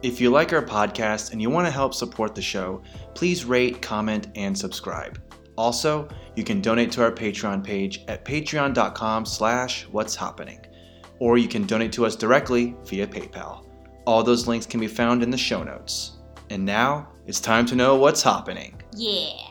[0.00, 2.82] If you like our podcast and you want to help support the show,
[3.14, 5.20] please rate, comment, and subscribe.
[5.56, 10.64] Also, you can donate to our Patreon page at patreon.com slash what's happening.
[11.18, 13.66] Or you can donate to us directly via PayPal.
[14.06, 16.18] All those links can be found in the show notes.
[16.48, 18.80] And now, it's time to know what's happening.
[18.94, 19.47] Yeah.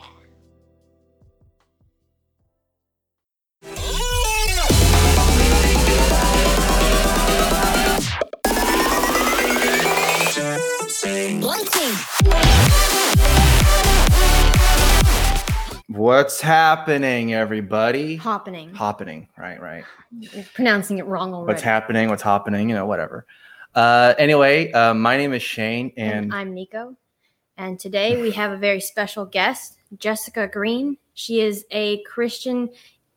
[15.98, 18.18] What's happening, everybody?
[18.18, 18.72] Happening.
[18.72, 19.82] Happening, right, right.
[20.16, 21.54] You're pronouncing it wrong already.
[21.54, 22.08] What's happening?
[22.08, 22.68] What's happening?
[22.68, 23.26] You know, whatever.
[23.74, 26.96] Uh, anyway, uh, my name is Shane, And and I'm Nico.
[27.56, 30.98] And today we have a very special guest, Jessica Green.
[31.14, 32.68] She is a Christian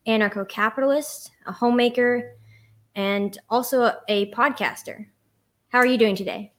[0.08, 2.34] anarcho capitalist, a homemaker,
[2.96, 5.06] and also a, a podcaster.
[5.68, 6.52] How are you doing today?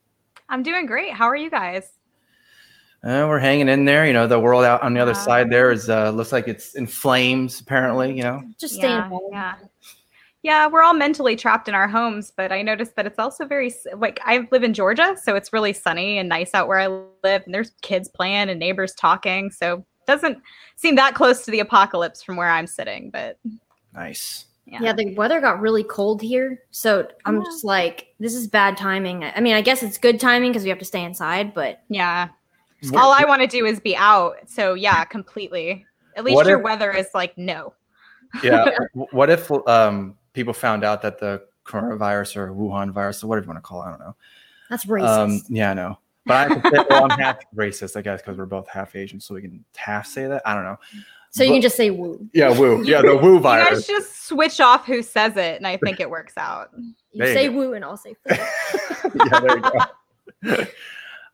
[0.47, 1.11] I'm doing great.
[1.11, 1.91] How are you guys?
[3.03, 4.05] Uh, we're hanging in there.
[4.05, 5.17] You know, the world out on the other Yeah.
[5.17, 7.59] side there is uh, looks like it's in flames.
[7.61, 8.43] Apparently, you know.
[8.59, 9.29] Just staying yeah, home.
[9.31, 9.55] yeah.
[10.41, 13.73] Yeah, we're all mentally trapped in our homes, but I noticed that it's also very
[13.95, 17.43] like I live in Georgia, so it's really sunny and nice out where I live,
[17.45, 20.39] and there's kids playing and neighbors talking, so it doesn't
[20.75, 23.39] seem that close to the apocalypse from where I'm sitting, but
[23.93, 24.47] Nice.
[24.65, 24.79] yeah.
[24.81, 26.59] Yeah, the weather got really cold here.
[26.71, 27.43] So I'm Yeah.
[27.45, 29.23] just like, this is bad timing.
[29.23, 32.27] I mean, I guess it's good timing because we have to stay inside, but yeah.
[32.91, 34.35] What- All I want to do is be out.
[34.47, 35.85] So yeah, completely.
[36.15, 37.73] At least What your if- weather is like no.
[38.43, 38.65] yeah.
[38.93, 43.49] What if um, people found out that the coronavirus or Wuhan virus or whatever you
[43.51, 44.15] want to call it, I don't know.
[44.69, 45.07] that's racist.
[45.17, 45.97] Um, yeah, I know.
[46.25, 48.95] But I have to say, well, I'm half racist, I guess, because we're both half
[48.95, 50.41] Asian, so we can half say that.
[50.45, 50.77] I don't know.
[51.31, 52.27] so you can just say woo.
[52.33, 52.81] Yeah, woo.
[52.85, 53.87] Yeah, the woo You guys virus.
[53.87, 56.69] just switch off who says it, and I think it works out.
[56.77, 57.53] You There you say go.
[57.55, 58.35] woo and I'll say foo.
[58.35, 60.65] yeah, there you go.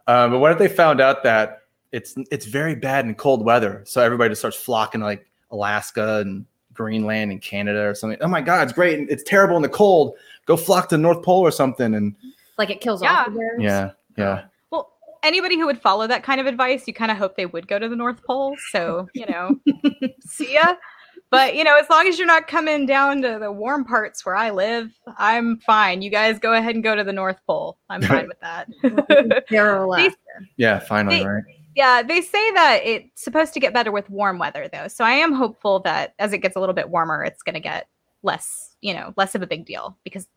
[0.09, 3.83] Um, but what if they found out that it's it's very bad in cold weather,
[3.85, 8.17] so everybody just starts flocking to, like Alaska and Greenland and Canada or something?
[8.21, 9.09] Oh my God, it's great!
[9.09, 10.15] It's terrible in the cold.
[10.45, 11.93] Go flock to the North Pole or something.
[11.95, 12.15] And
[12.57, 13.13] like it kills Yeah.
[13.21, 13.61] off the bears.
[13.61, 14.91] yeah, yeah, Well,
[15.23, 17.77] anybody who would follow that kind of advice, you kind of hope they would go
[17.79, 18.55] to the North Pole.
[18.71, 19.59] So, you know,
[20.25, 20.73] see ya.
[21.31, 24.35] But, you know, as long as you're not coming down to the warm parts where
[24.35, 26.01] I live, I'm fine.
[26.01, 27.77] You guys go ahead and go to the North Pole.
[27.89, 28.67] I'm fine with that.
[29.49, 29.85] They're
[30.57, 30.79] yeah.
[30.79, 31.43] Finally, They- right?
[31.75, 34.87] yeah, they say that it's supposed to get better with warm weather, though.
[34.87, 37.59] So I am hopeful that as it gets a little bit warmer, it's going to
[37.59, 37.87] get
[38.23, 40.27] less, you know, less of a big deal because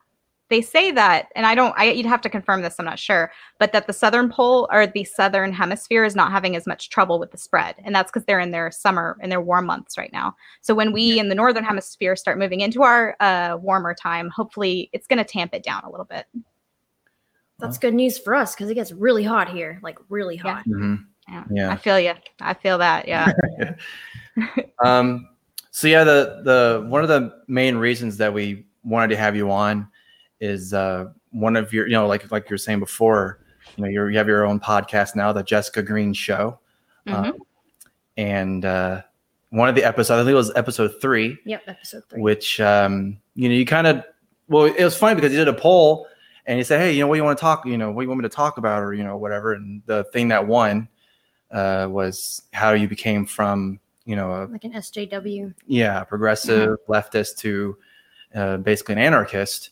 [0.52, 3.32] they say that, and I don't, I, you'd have to confirm this, I'm not sure,
[3.58, 7.18] but that the southern pole or the southern hemisphere is not having as much trouble
[7.18, 7.76] with the spread.
[7.86, 10.36] And that's because they're in their summer, in their warm months right now.
[10.60, 14.90] So when we in the northern hemisphere start moving into our uh, warmer time, hopefully
[14.92, 16.26] it's going to tamp it down a little bit.
[17.58, 20.56] That's good news for us because it gets really hot here, like really Yeah.
[20.56, 20.64] hot.
[20.68, 21.06] Mhm.
[21.28, 21.44] Yeah.
[21.50, 21.70] Yeah.
[21.70, 22.12] I feel you.
[22.42, 23.08] I feel that.
[23.08, 23.32] Yeah.
[24.84, 25.30] um,
[25.70, 29.50] so yeah, the the one of the main reasons that we wanted to have you
[29.50, 29.88] on
[30.42, 33.38] is uh, one of your, you know, like like you were saying before,
[33.76, 36.58] you know, you're, you have your own podcast now, the Jessica Green Show,
[37.06, 37.14] Mhm.
[37.14, 37.38] um,
[38.16, 39.02] and uh,
[39.50, 42.20] one of the episodes, I think it was episode three, Yep, episode three.
[42.20, 44.04] which um, you know, you kind of,
[44.48, 46.06] well, it was funny because you did a poll
[46.46, 48.02] and you said, hey, you know, what do you want to talk, you know, what
[48.02, 50.46] do you want me to talk about, or you know, whatever, and the thing that
[50.46, 50.88] won
[51.52, 55.54] uh, was how you became from, you know, a like an SJW.
[55.66, 57.76] yeah, progressive leftist to
[58.34, 59.70] uh, basically an anarchist.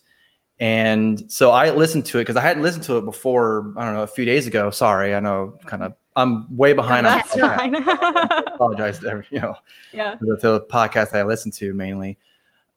[0.61, 3.73] And so I listened to it because I hadn't listened to it before.
[3.75, 4.69] I don't know a few days ago.
[4.69, 7.07] Sorry, I know kind of I'm way behind.
[7.07, 7.57] on That's podcasts.
[7.57, 7.75] fine.
[7.75, 9.55] I apologize to every, you know
[9.91, 10.11] yeah.
[10.15, 12.19] to the, to the podcast I listen to mainly.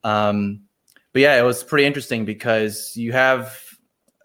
[0.03, 0.61] Um,
[1.13, 3.61] but yeah, it was pretty interesting because you have.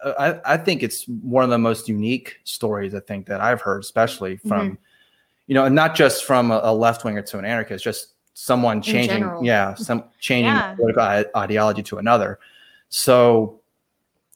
[0.03, 3.83] I, I think it's one of the most unique stories I think that I've heard,
[3.83, 4.79] especially from,
[5.45, 8.81] you know, and not just from a, a left winger to an anarchist, just someone
[8.81, 10.73] changing, yeah, some changing Yeah.
[10.73, 11.03] political
[11.35, 12.39] ideology to another.
[12.91, 13.61] So,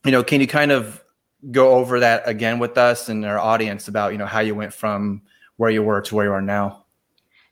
[0.03, 1.03] you know, can you kind of
[1.51, 4.73] go over that again with us and our audience about you know how you went
[4.73, 5.21] from
[5.57, 6.85] where you were to where you are now?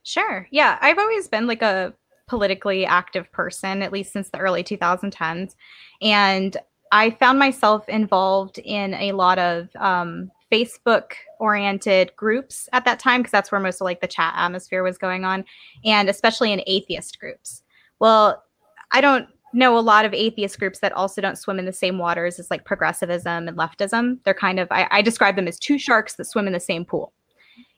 [0.03, 0.47] Sure.
[0.49, 0.79] Yeah.
[0.81, 1.93] I've always been like a
[2.27, 5.55] politically active person, at least since the early 2010s.
[6.01, 6.57] And
[6.91, 13.21] I found myself involved in a lot of um, Facebook oriented groups at that time,
[13.21, 15.43] because that's where most of like the chat atmosphere was going on,
[15.83, 17.63] and especially in atheist groups.
[17.99, 18.43] Well,
[18.91, 21.97] I don't know a lot of atheist groups that also don't swim in the same
[21.97, 24.19] waters as like progressivism and leftism.
[24.23, 26.85] They're kind of, I, I describe them as two sharks that swim in the same
[26.85, 27.13] pool.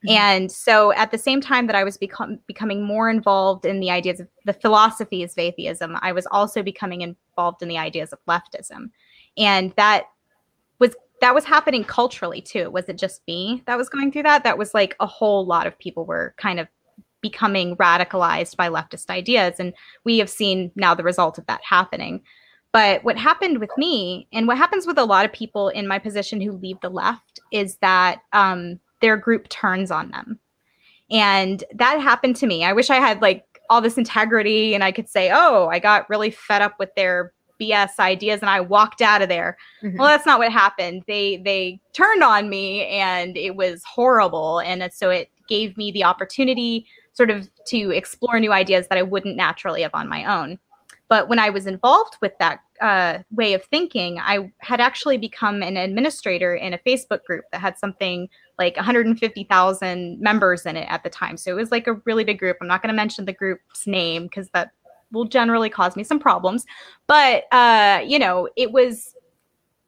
[0.05, 0.09] Mm-hmm.
[0.09, 3.89] And so at the same time that I was become, becoming more involved in the
[3.89, 8.19] ideas of the philosophies of atheism, I was also becoming involved in the ideas of
[8.27, 8.91] leftism.
[9.37, 10.05] And that
[10.79, 12.59] was that was happening culturally too.
[12.59, 14.43] It wasn't just me that was going through that.
[14.43, 16.67] That was like a whole lot of people were kind of
[17.25, 19.55] becoming radicalized by leftist ideas.
[19.57, 19.73] And
[20.03, 22.21] we have seen now the result of that happening.
[22.71, 25.97] But what happened with me, and what happens with a lot of people in my
[25.97, 30.39] position who leave the left, is that um, their group turns on them.
[31.09, 32.63] And that happened to me.
[32.63, 36.07] I wish I had like all this integrity and I could say, oh, I got
[36.11, 39.57] really fed up with their BS ideas and I walked out of there.
[39.81, 39.97] Mm-hmm.
[39.97, 41.03] Well, that's not what happened.
[41.07, 44.59] They they turned on me and it was horrible.
[44.59, 49.01] And so it gave me the opportunity sort of to explore new ideas that I
[49.01, 50.59] wouldn't naturally have on my own.
[51.07, 55.61] But when I was involved with that uh, way of thinking, I had actually become
[55.61, 58.27] an administrator in a Facebook group that had something
[58.57, 61.37] like 150,000 members in it at the time.
[61.37, 62.57] So it was like a really big group.
[62.59, 64.71] I'm not going to mention the group's name because that
[65.11, 66.65] will generally cause me some problems.
[67.07, 69.15] But, uh, you know, it was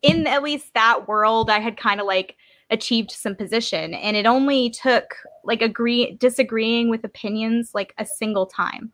[0.03, 2.35] in at least that world, I had kind of like
[2.69, 3.93] achieved some position.
[3.93, 8.91] And it only took like agree disagreeing with opinions like a single time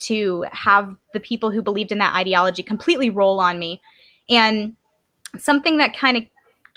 [0.00, 3.80] to have the people who believed in that ideology completely roll on me.
[4.28, 4.76] And
[5.38, 6.24] something that kind of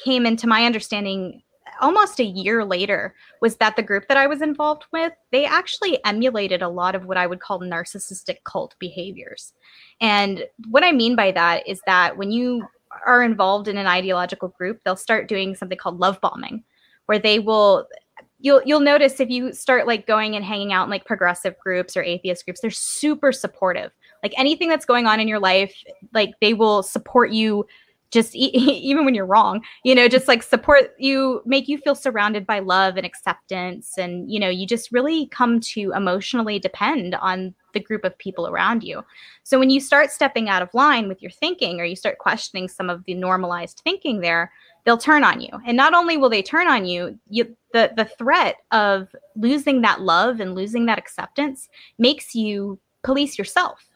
[0.03, 1.41] came into my understanding
[1.81, 6.03] almost a year later was that the group that I was involved with, they actually
[6.05, 9.53] emulated a lot of what I would call narcissistic cult behaviors.
[9.99, 12.65] And what I mean by that is that when you
[13.05, 16.63] are involved in an ideological group, they'll start doing something called love bombing,
[17.05, 17.87] where they will
[18.39, 21.97] you'll you'll notice if you start like going and hanging out in like progressive groups
[21.97, 23.91] or atheist groups, they're super supportive.
[24.23, 25.75] Like anything that's going on in your life,
[26.13, 27.65] like they will support you
[28.15, 28.51] just e-
[28.89, 32.59] even when you're wrong you know just like support you make you feel surrounded by
[32.59, 33.97] love and acceptance.
[33.97, 38.47] And you know you just really come to emotionally depend on the group of people
[38.47, 39.03] around you.
[39.43, 42.69] So when you start stepping out of line with your thinking or you start questioning
[42.69, 44.51] some of the normalized thinking there
[44.85, 45.49] they'll turn on you.
[45.65, 50.01] And not only will they turn on you, you the the threat of losing that
[50.01, 51.67] love and losing that acceptance
[51.97, 53.87] makes you police yourself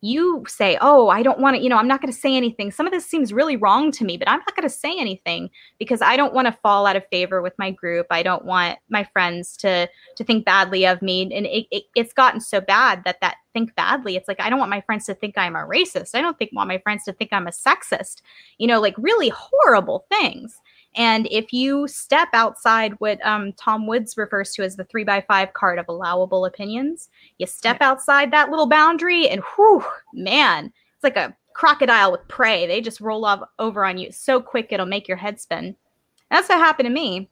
[0.00, 2.70] you say, Oh, I don't want to, you know, I'm not going to say anything.
[2.70, 5.50] Some of this seems really wrong to me, but I'm not going to say anything
[5.78, 8.06] because I don't want to fall out of favor with my group.
[8.10, 11.22] I don't want my friends to to think badly of me.
[11.22, 14.16] And it, it, it's gotten so bad that that think badly.
[14.16, 16.14] It's like, I don't want my friends to think I'm a racist.
[16.14, 18.22] I don't think want my friends to think I'm a sexist,
[18.58, 20.60] you know, like really horrible things.
[20.98, 25.20] And if you step outside what um, Tom Woods refers to as the three by
[25.20, 27.08] five card of allowable opinions,
[27.38, 32.66] you step outside that little boundary, and whew, man, it's like a crocodile with prey.
[32.66, 35.76] They just roll off over on you so quick it'll make your head spin.
[36.32, 37.30] That's what happened to me.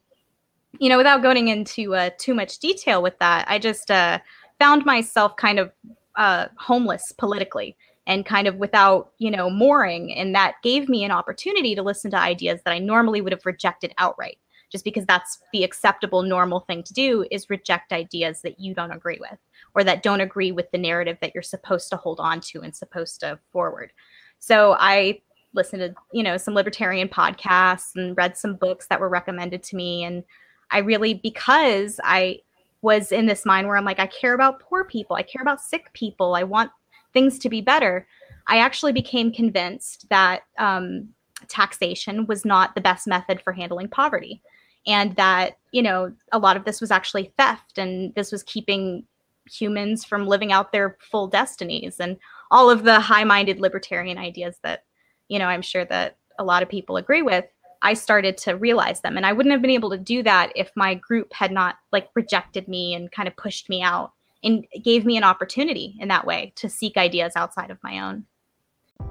[0.79, 4.19] You know, without going into uh, too much detail with that, I just uh,
[4.59, 5.73] found myself kind of
[6.15, 7.75] uh, homeless politically
[8.07, 10.13] and kind of without, you know, mooring.
[10.13, 13.45] And that gave me an opportunity to listen to ideas that I normally would have
[13.45, 14.39] rejected outright,
[14.71, 18.93] just because that's the acceptable, normal thing to do is reject ideas that you don't
[18.93, 19.37] agree with
[19.75, 22.75] or that don't agree with the narrative that you're supposed to hold on to and
[22.75, 23.91] supposed to forward.
[24.39, 25.21] So I
[25.53, 29.75] listened to, you know, some libertarian podcasts and read some books that were recommended to
[29.75, 30.05] me.
[30.05, 30.23] And
[30.71, 32.39] I really, because I
[32.81, 35.61] was in this mind where I'm like, I care about poor people, I care about
[35.61, 36.71] sick people, I want
[37.17, 38.07] things to be better,
[38.45, 41.09] I actually became convinced that um,
[41.47, 44.43] taxation was not the best method for handling poverty.
[44.85, 49.03] And that, you know, a lot of this was actually theft and this was keeping
[49.49, 52.17] humans from living out their full destinies and
[52.51, 54.83] all of the high minded libertarian ideas that,
[55.27, 57.45] you know, I'm sure that a lot of people agree with.
[57.81, 59.17] I started to realize them.
[59.17, 62.09] And I wouldn't have been able to do that if my group had not like
[62.13, 66.25] rejected me and kind of pushed me out and gave me an opportunity in that
[66.25, 68.25] way to seek ideas outside of my own.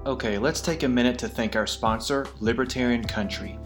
[0.05, 3.59] Okay, let's take a minute to thank our sponsor, Libertarian Country.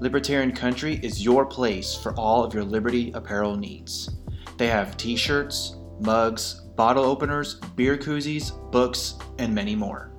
[0.00, 4.16] Libertarian Country is your place for all of your Liberty apparel needs.
[4.58, 10.12] They have t shirts, mugs, bottle openers, beer koozies, books, and many more.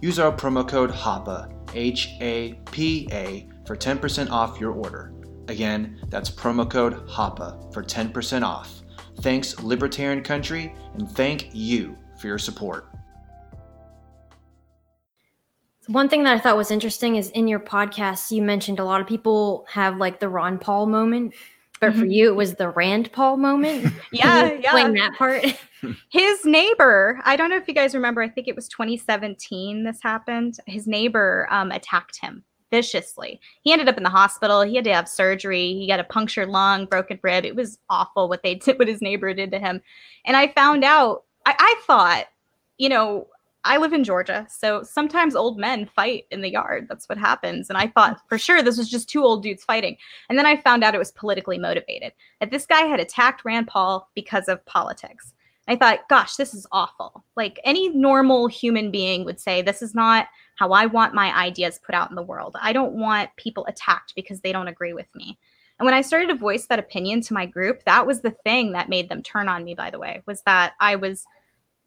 [0.00, 5.12] Use our promo code HAPA, H A P A, for 10% off your order.
[5.48, 8.77] Again, that's promo code HAPA for 10% off.
[9.20, 12.88] Thanks, Libertarian Country, and thank you for your support.
[15.88, 19.00] One thing that I thought was interesting is in your podcast, you mentioned a lot
[19.00, 21.34] of people have like the Ron Paul moment,
[21.80, 22.10] but for mm-hmm.
[22.10, 23.92] you, it was the Rand Paul moment.
[24.12, 24.58] yeah, yeah.
[24.58, 25.44] Explain that part.
[26.10, 30.02] His neighbor, I don't know if you guys remember, I think it was 2017 this
[30.02, 30.58] happened.
[30.66, 33.40] His neighbor um, attacked him viciously.
[33.62, 34.62] He ended up in the hospital.
[34.62, 35.74] He had to have surgery.
[35.74, 37.44] He got a punctured lung, broken rib.
[37.44, 39.80] It was awful what they did, what his neighbor did to him.
[40.24, 42.26] And I found out, I, I thought,
[42.76, 43.26] you know,
[43.64, 46.86] I live in Georgia, so sometimes old men fight in the yard.
[46.88, 47.68] That's what happens.
[47.68, 49.96] And I thought for sure this was just two old dudes fighting.
[50.28, 52.12] And then I found out it was politically motivated.
[52.40, 55.34] That this guy had attacked Rand Paul because of politics.
[55.66, 57.24] I thought, gosh, this is awful.
[57.36, 61.78] Like any normal human being would say, this is not how I want my ideas
[61.84, 62.56] put out in the world.
[62.60, 65.38] I don't want people attacked because they don't agree with me.
[65.78, 68.72] And when I started to voice that opinion to my group, that was the thing
[68.72, 71.24] that made them turn on me, by the way, was that I was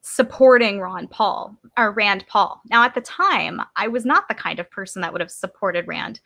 [0.03, 2.61] supporting Ron Paul or Rand Paul.
[2.69, 5.87] Now, at the time, I was not the kind of person that would have supported
[5.87, 6.21] Rand.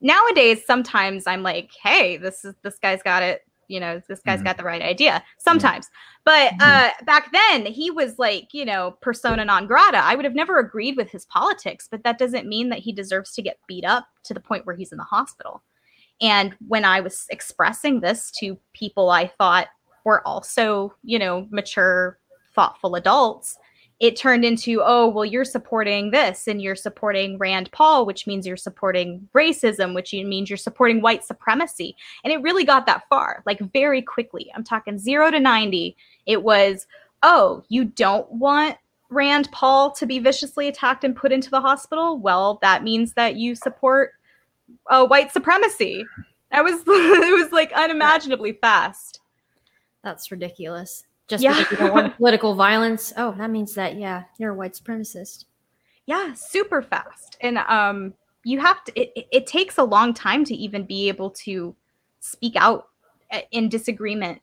[0.00, 3.42] Nowadays, sometimes I'm like, hey, this is this guy's got it.
[3.68, 4.46] You know, this guy's mm-hmm.
[4.46, 5.88] got the right idea sometimes.
[6.24, 6.62] But mm-hmm.
[6.62, 9.98] uh, back then, he was like, you know, persona non grata.
[9.98, 13.32] I would have never agreed with his politics, but that doesn't mean that he deserves
[13.32, 15.62] to get beat up to the point where he's in the hospital.
[16.20, 19.68] And when I was expressing this to people I thought
[20.04, 22.18] were also, you know, mature
[22.54, 23.58] thoughtful adults,
[24.00, 28.46] it turned into, oh, well, you're supporting this and you're supporting Rand Paul, which means
[28.46, 31.96] you're supporting racism, which means you're supporting white supremacy.
[32.24, 34.50] And it really got that far, like very quickly.
[34.54, 35.96] I'm talking zero to 90.
[36.26, 36.86] It was,
[37.22, 38.76] oh, you don't want
[39.10, 42.18] Rand Paul to be viciously attacked and put into the hospital?
[42.18, 44.12] Well, that means that you support
[44.90, 46.04] uh, white supremacy.
[46.50, 49.20] That was, it was like unimaginably fast.
[50.02, 51.58] That's ridiculous just yeah.
[51.58, 53.12] because you don't want political violence.
[53.16, 55.44] Oh, that means that yeah, you're a white supremacist.
[56.06, 58.14] Yeah, super fast, and um,
[58.44, 59.00] you have to.
[59.00, 61.74] It, it takes a long time to even be able to
[62.20, 62.88] speak out
[63.32, 64.40] uh, in disagreement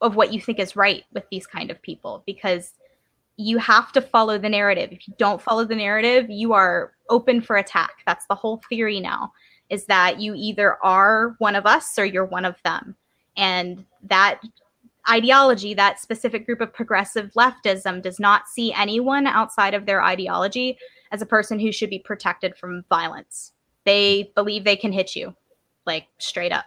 [0.00, 2.72] of what you think is right with these kind of people because
[3.36, 4.90] you have to follow the narrative.
[4.92, 7.92] If you don't follow the narrative, you are open for attack.
[8.06, 9.32] That's the whole theory now
[9.70, 12.94] is that you either are one of us or you're one of them.
[13.38, 14.40] And that
[15.08, 20.78] ideology, that specific group of progressive leftism does not see anyone outside of their ideology
[21.10, 23.52] as a person who should be protected from violence.
[23.84, 25.34] They believe they can hit you,
[25.86, 26.64] like straight up.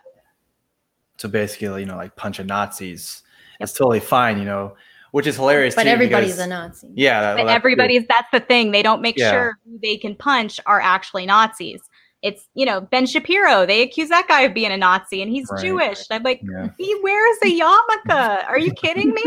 [1.18, 3.24] So basically, you know, like punching Nazis,
[3.54, 3.70] yep.
[3.70, 4.75] it's totally fine, you know,
[5.12, 5.75] which is hilarious.
[5.75, 6.89] But too, everybody's because, a Nazi.
[6.94, 8.72] Yeah, but everybody's that's the thing.
[8.72, 9.32] They don't make yeah.
[9.32, 11.82] sure who they can punch are actually Nazis
[12.25, 13.67] it's you know Ben Shapiro.
[13.67, 15.62] They accuse that guy of being a Nazi, and he's right.
[15.62, 16.00] Jewish.
[16.10, 16.70] I'm like, yeah.
[16.77, 18.46] he wears a yarmulke.
[18.48, 19.24] Are you kidding me?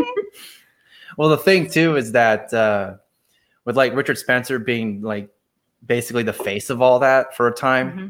[1.16, 2.96] well, the thing too is that uh,
[3.64, 5.30] with like Richard Spencer being like
[5.86, 7.90] basically the face of all that for a time.
[7.90, 8.08] Mm-hmm.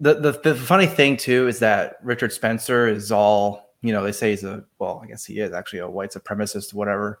[0.00, 4.02] The, the the funny thing too is that Richard Spencer is all you know.
[4.02, 7.20] They say he's a well, I guess he is actually a white supremacist, whatever.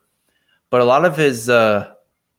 [0.70, 1.92] But a lot of his uh,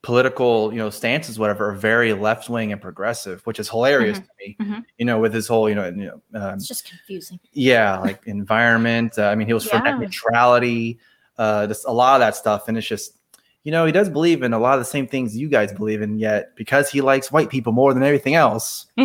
[0.06, 4.28] political, you know, stances, whatever, are very left wing and progressive, which is hilarious mm-hmm.
[4.28, 4.58] to me.
[4.62, 4.82] Mm-hmm.
[5.00, 7.40] You know, with his whole, you know, you know, um, it's just confusing.
[7.54, 9.18] Yeah, like environment.
[9.18, 9.80] Uh, I mean, he was yeah.
[9.80, 11.00] for net neutrality,
[11.40, 13.18] uh, just a lot of that stuff, and it's just,
[13.64, 16.04] you know, he does believe in a lot of the same things you guys believe
[16.04, 16.20] in.
[16.20, 18.86] Yet, because he likes white people more than everything else,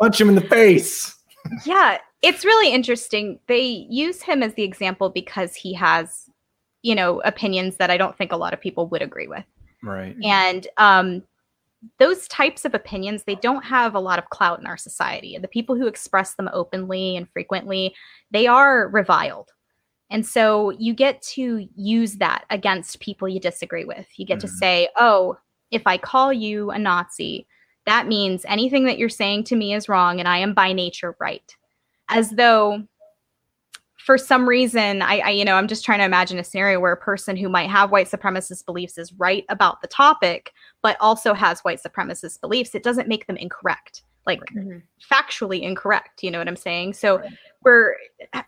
[0.00, 1.16] punch him in the face.
[1.64, 3.40] yeah, it's really interesting.
[3.48, 6.30] They use him as the example because he has,
[6.82, 9.44] you know, opinions that I don't think a lot of people would agree with.
[9.86, 10.16] Right.
[10.22, 11.22] And um,
[11.98, 15.38] those types of opinions, they don't have a lot of clout in our society.
[15.38, 17.94] The people who express them openly and frequently,
[18.30, 19.50] they are reviled.
[20.10, 24.06] And so you get to use that against people you disagree with.
[24.16, 24.48] You get mm-hmm.
[24.48, 25.36] to say, oh,
[25.70, 27.46] if I call you a Nazi,
[27.86, 31.16] that means anything that you're saying to me is wrong and I am by nature
[31.20, 31.54] right.
[32.08, 32.84] As though
[34.06, 36.92] for some reason, I, I, you know, I'm just trying to imagine a scenario where
[36.92, 41.34] a person who might have white supremacist beliefs is right about the topic, but also
[41.34, 42.76] has white supremacist beliefs.
[42.76, 44.78] It doesn't make them incorrect, like mm-hmm.
[45.12, 46.22] factually incorrect.
[46.22, 46.92] You know what I'm saying?
[46.92, 47.32] So right.
[47.64, 47.96] we're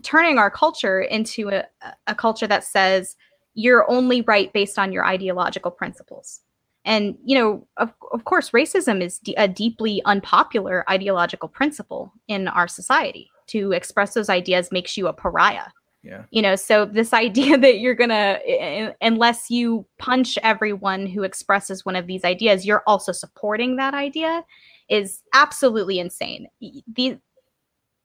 [0.05, 1.65] turning our culture into a,
[2.07, 3.17] a culture that says
[3.55, 6.41] you're only right based on your ideological principles.
[6.85, 12.47] And, you know, of, of course, racism is d- a deeply unpopular ideological principle in
[12.47, 15.67] our society to express those ideas makes you a pariah.
[16.03, 16.25] Yeah.
[16.31, 21.85] You know, so this idea that you're going to, unless you punch everyone who expresses
[21.85, 24.45] one of these ideas, you're also supporting that idea
[24.89, 26.49] is absolutely insane.
[26.61, 27.19] The,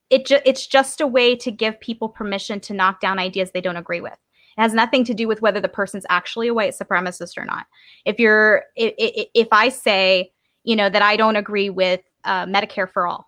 [0.09, 3.61] it ju- it's just a way to give people permission to knock down ideas they
[3.61, 4.17] don't agree with.
[4.57, 7.65] It has nothing to do with whether the person's actually a white supremacist or not.
[8.05, 10.31] If you're, if, if I say,
[10.63, 13.27] you know, that I don't agree with uh, Medicare for all,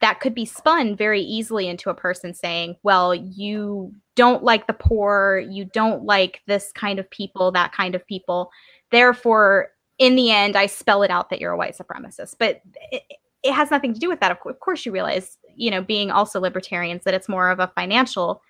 [0.00, 4.72] that could be spun very easily into a person saying, well, you don't like the
[4.72, 8.50] poor, you don't like this kind of people, that kind of people.
[8.90, 12.36] Therefore, in the end, I spell it out that you're a white supremacist.
[12.38, 12.62] But
[12.92, 13.02] it,
[13.42, 14.30] it has nothing to do with that.
[14.30, 18.42] Of, course, you realize, you know, being also libertarians, that it's more of a financial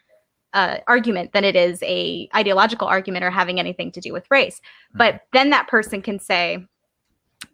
[0.54, 4.60] uh, argument than it is a ideological argument or having anything to do with race.
[4.60, 4.98] Mm-hmm.
[4.98, 6.66] But then that person can say,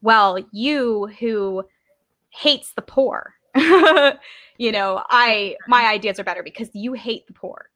[0.02, 1.64] "Well, you who
[2.30, 3.34] hates the poor,
[4.58, 7.70] you know, I my ideas are better because you hate the poor."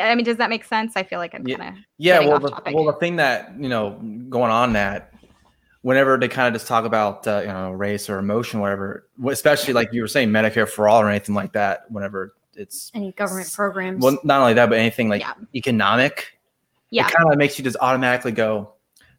[0.00, 0.92] I mean, does that make sense?
[0.94, 1.56] I feel like I'm Yeah.
[1.56, 2.74] kind of Yeah, getting well, off the, topic.
[2.74, 3.92] well, the thing that you know
[4.28, 5.12] going on that
[5.82, 9.72] whenever they kind of just talk about uh, you know race or emotion, whatever, especially
[9.72, 13.52] like you were saying Medicare for all or anything like that, whenever it's Any government
[13.52, 14.02] programs.
[14.02, 15.34] well, not only that, but anything like Yeah.
[15.54, 16.38] economic,
[16.90, 17.06] yeah.
[17.06, 18.72] it kind of makes you just automatically go.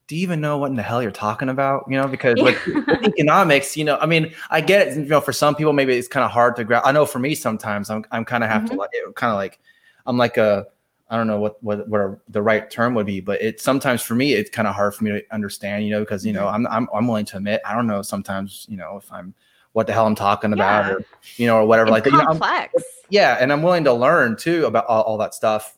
[0.07, 1.85] Do you even know what in the hell you're talking about?
[1.89, 4.97] You know, because with, with economics, you know, I mean, I get it.
[4.97, 6.83] You know, for some people, maybe it's kind of hard to grab.
[6.85, 8.77] I know for me, sometimes I'm, I'm kind of have to Mhm.
[8.77, 9.59] like, kind of like,
[10.05, 10.65] I'm like a,
[11.09, 14.15] I don't know what, what, what the right term would be, but it sometimes for
[14.15, 16.65] me, it's kind of hard for me to understand, you know, because, you know, I'm,
[16.67, 19.33] I'm, I'm willing to admit, I don't know sometimes, you know, if I'm,
[19.73, 20.93] what the hell I'm talking about Yeah.
[20.93, 22.11] or, you know, or whatever It's like that.
[22.13, 22.83] You know, complex.
[23.09, 25.77] yeah and i'm willing to learn too about all, all that stuff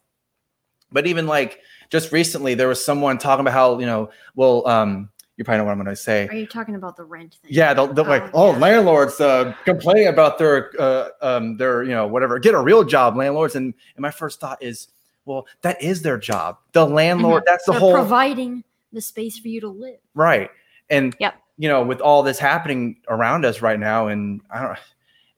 [0.91, 1.59] but even like
[1.89, 5.65] just recently there was someone talking about how you know well um you probably know
[5.65, 7.51] what i'm going to say Are you talking about the rent thing?
[7.53, 8.57] yeah they'll, they'll like Oh, oh yeah.
[8.59, 13.15] landlords uh complaining about their uh um their you know whatever get a real job
[13.15, 14.87] landlords and, and my first thought is
[15.25, 19.47] well that is their job the landlord that's the They're whole providing the space for
[19.47, 19.99] you to live.
[20.15, 20.49] right
[20.89, 21.35] and Yep.
[21.57, 24.77] you know with all this happening around us right now and i don't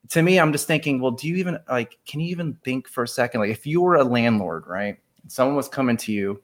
[0.10, 3.04] to me i'm just thinking well do you even like can you even think for
[3.04, 6.42] a second like if you were a landlord right and someone was coming to you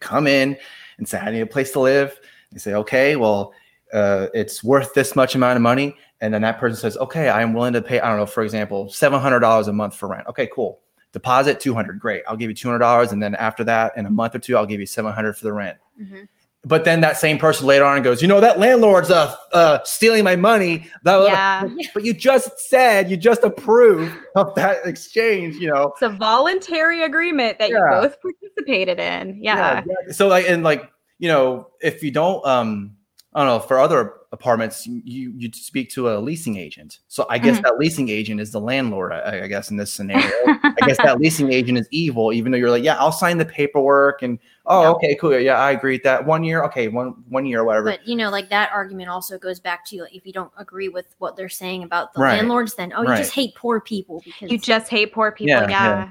[0.00, 0.56] come in
[0.98, 2.18] and say i need a place to live.
[2.52, 3.52] You say okay well
[3.92, 5.96] uh, it's worth this much amount of money.
[6.20, 8.42] And then that person says okay i am willing to pay i don't know for
[8.42, 10.26] example $700 a month for rent.
[10.28, 10.80] Okay cool.
[11.12, 12.22] Deposit 200 great.
[12.28, 14.80] I'll give you $200 and then after that in a month or two i'll give
[14.80, 15.78] you 700 for the rent.
[16.00, 16.28] Mhm.
[16.68, 20.22] But then that same person later on goes, you know, that landlord's uh, uh stealing
[20.22, 20.86] my money.
[21.02, 21.68] Blah, blah, blah." Yeah.
[21.94, 25.92] But you just said you just approved of that exchange, you know.
[25.94, 27.78] It's a voluntary agreement that Yeah.
[27.78, 29.42] you both participated in.
[29.42, 29.78] Yeah.
[29.78, 30.12] exactly.
[30.12, 32.94] So like and like, you know, if you don't um
[33.34, 36.98] I don't know, for other apartments, you you speak to a leasing agent.
[37.08, 37.62] So I guess Mhm.
[37.62, 40.30] that leasing agent is the landlord, I, I guess, in this scenario.
[40.46, 43.44] I guess that leasing agent is evil, even though you're like, yeah, I'll sign the
[43.46, 44.90] paperwork and oh, Yeah.
[44.90, 45.38] okay, cool.
[45.38, 46.24] Yeah, I agree with that.
[46.24, 47.86] One year, okay, one one year, whatever.
[47.86, 50.88] But you know, like that argument also goes back to like if you don't agree
[50.88, 52.36] with what they're saying about the Right.
[52.38, 53.18] landlords, then oh, you Right.
[53.18, 55.48] just hate poor people because You just hate poor people.
[55.48, 55.88] Yeah, Yeah.
[55.98, 56.08] yeah.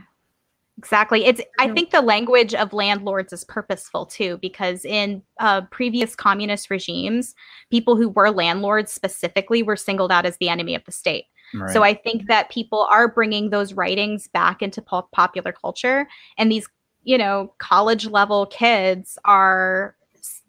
[0.77, 1.25] Exactly.
[1.25, 6.69] It's I think the language of landlords is purposeful too because in uh, previous communist
[6.69, 7.33] regimes,
[7.71, 11.25] people who were landlords specifically were singled out as the enemy of the state.
[11.71, 16.05] So I think that people are bringing those writings back into pop- popular culture,
[16.37, 16.67] and these,
[17.07, 19.95] you know, college level kids are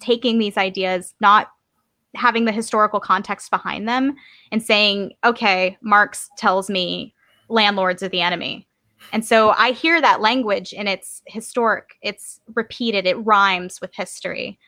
[0.01, 1.53] taking these ideas, not
[2.17, 4.17] having the historical context behind them,
[4.51, 7.15] and saying, "Okay, Marx tells me
[7.49, 8.67] landlords are the enemy."
[9.13, 11.97] And so I hear that language, and it's historic.
[12.03, 13.07] It's repeated.
[13.07, 14.59] It rhymes with history,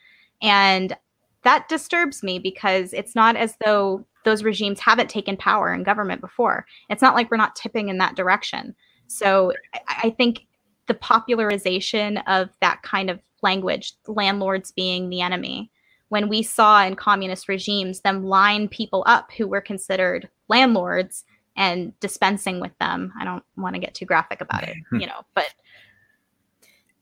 [0.41, 0.97] and
[1.43, 6.21] that disturbs me because it's not as though those regimes haven't taken power in government
[6.21, 6.67] before.
[6.89, 8.77] It's not like we're not tipping in that direction.
[9.09, 9.53] So
[9.89, 10.47] I, think
[10.91, 15.71] the popularization of that kind of language, landlords being the enemy,
[16.09, 21.25] when we saw in communist regimes them line people up who were considered landlords
[21.57, 23.13] and dispensing with them.
[23.17, 25.55] I don't want to get too graphic about it, you know, but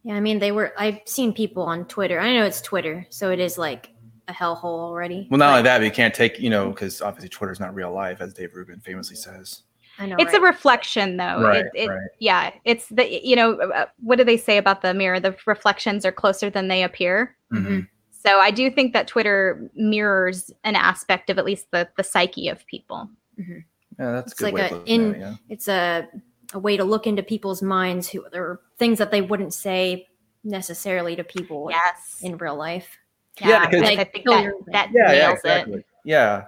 [0.03, 0.75] yeah, I mean they were.
[0.79, 2.21] I've seen people on Twitter.
[2.21, 3.89] I know it's Twitter, so it is like
[4.29, 5.27] a hellhole already.
[5.31, 7.75] Well, not but only that, but you can't take, you know, because obviously Twitter's not
[7.75, 9.63] real life, as Dave Rubin famously says.
[9.99, 10.43] I know it's right?
[10.43, 11.43] a reflection though.
[11.43, 12.09] Right, it, it, right.
[12.19, 15.19] Yeah, it's the, you know, uh, what do they say about the mirror?
[15.21, 17.37] The reflections are closer than they appear.
[17.53, 17.89] Mhm.
[18.11, 22.49] So I do think that Twitter mirrors an aspect of at least the the psyche
[22.49, 23.09] of people.
[23.39, 23.55] Yeah,
[23.99, 25.35] that's a It's good like way a in- at it, yeah.
[25.49, 26.09] it's a
[26.55, 30.09] a way to look into people's minds who there are things that they wouldn't say
[30.45, 32.21] necessarily to people Yes.
[32.23, 32.97] in real life.
[33.41, 35.79] Yeah, Yeah, because- I think that, that Yeah, yeah, nails exactly.
[35.81, 35.87] it.
[36.05, 36.45] Yeah.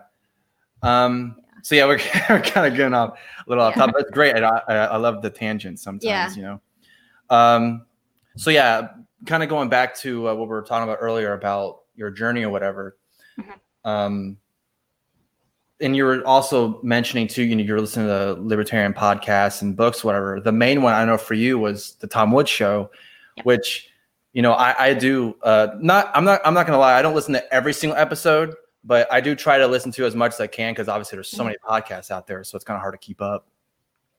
[0.83, 1.37] Um.
[1.63, 1.99] So yeah, we're,
[2.31, 3.87] we're kind of getting off a little off Yeah.
[3.87, 3.97] topic.
[4.01, 4.37] It's great.
[4.37, 6.05] I, I, I love the tangents sometimes.
[6.05, 6.33] Yeah.
[6.35, 6.61] You know.
[7.37, 7.87] Um.
[8.37, 8.89] So yeah,
[9.27, 12.43] kind of going back to uh, what we were talking about earlier about your journey
[12.45, 12.97] or whatever.
[13.39, 13.55] Mhm.
[13.89, 14.37] Um.
[15.83, 20.05] And you were also mentioning too, you know, you're listening to libertarian podcasts and books,
[20.05, 20.39] whatever.
[20.39, 22.91] The main one I know for you was the Tom Woods show,
[23.37, 23.45] Yeah.
[23.45, 23.89] which
[24.35, 25.35] you know I, I do.
[25.43, 28.55] Uh, not I'm not I'm not gonna lie, I don't listen to every single episode,
[28.85, 31.29] but I do try to listen to as much as I can because obviously there's
[31.31, 33.47] so many podcasts out there, so it's kind of hard to keep up.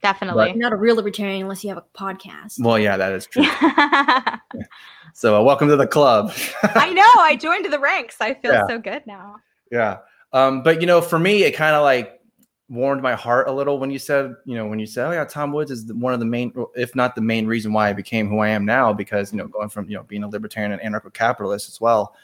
[0.02, 0.48] Definitely.
[0.48, 2.60] You're not a real libertarian unless you have a podcast.
[2.60, 3.44] Well, yeah, that is true.
[5.14, 6.32] So uh, welcome to the club.
[6.64, 7.04] I know.
[7.22, 8.16] I joined the ranks.
[8.22, 8.66] I feel Yeah.
[8.68, 9.36] so good now.
[9.70, 9.98] Yeah.
[10.32, 12.22] Um, but you know, for me, it kind of like
[12.70, 15.26] warmed my heart a little when you said, you know, when you said, "Oh yeah,
[15.26, 18.30] Tom Woods is one of the main, if not the main reason why I became
[18.30, 20.82] who I am now." Because you know, going from you know being a libertarian and
[20.96, 22.16] anarcho-capitalist as well,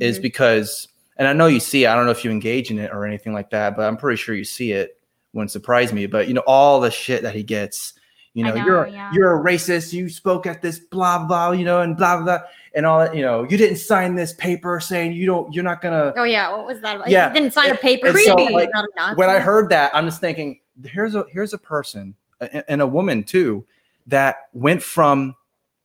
[0.00, 0.22] is Mhm.
[0.22, 0.88] because,
[1.20, 3.04] and I know you see, it, I don't know if you engage in it or
[3.04, 4.98] anything like that, but I'm pretty sure you see it.
[5.34, 7.92] Wouldn't surprise me, but you know, all the shit that he gets.
[8.32, 9.12] You know, know, you're yeah.
[9.12, 9.92] you're a racist.
[9.92, 12.38] You spoke at this blah blah, you know, and blah blah, blah
[12.74, 13.14] and all that.
[13.14, 16.14] You know, you didn't sign this paper saying you don't, you're not gonna.
[16.16, 16.96] Oh yeah, what was that?
[16.96, 17.08] about?
[17.10, 18.06] Yeah, he didn't sign a paper.
[18.06, 18.70] and so, like,
[19.16, 23.24] when I heard that, I'm just thinking, here's a here's a person and a woman
[23.24, 23.66] too
[24.06, 25.36] that went from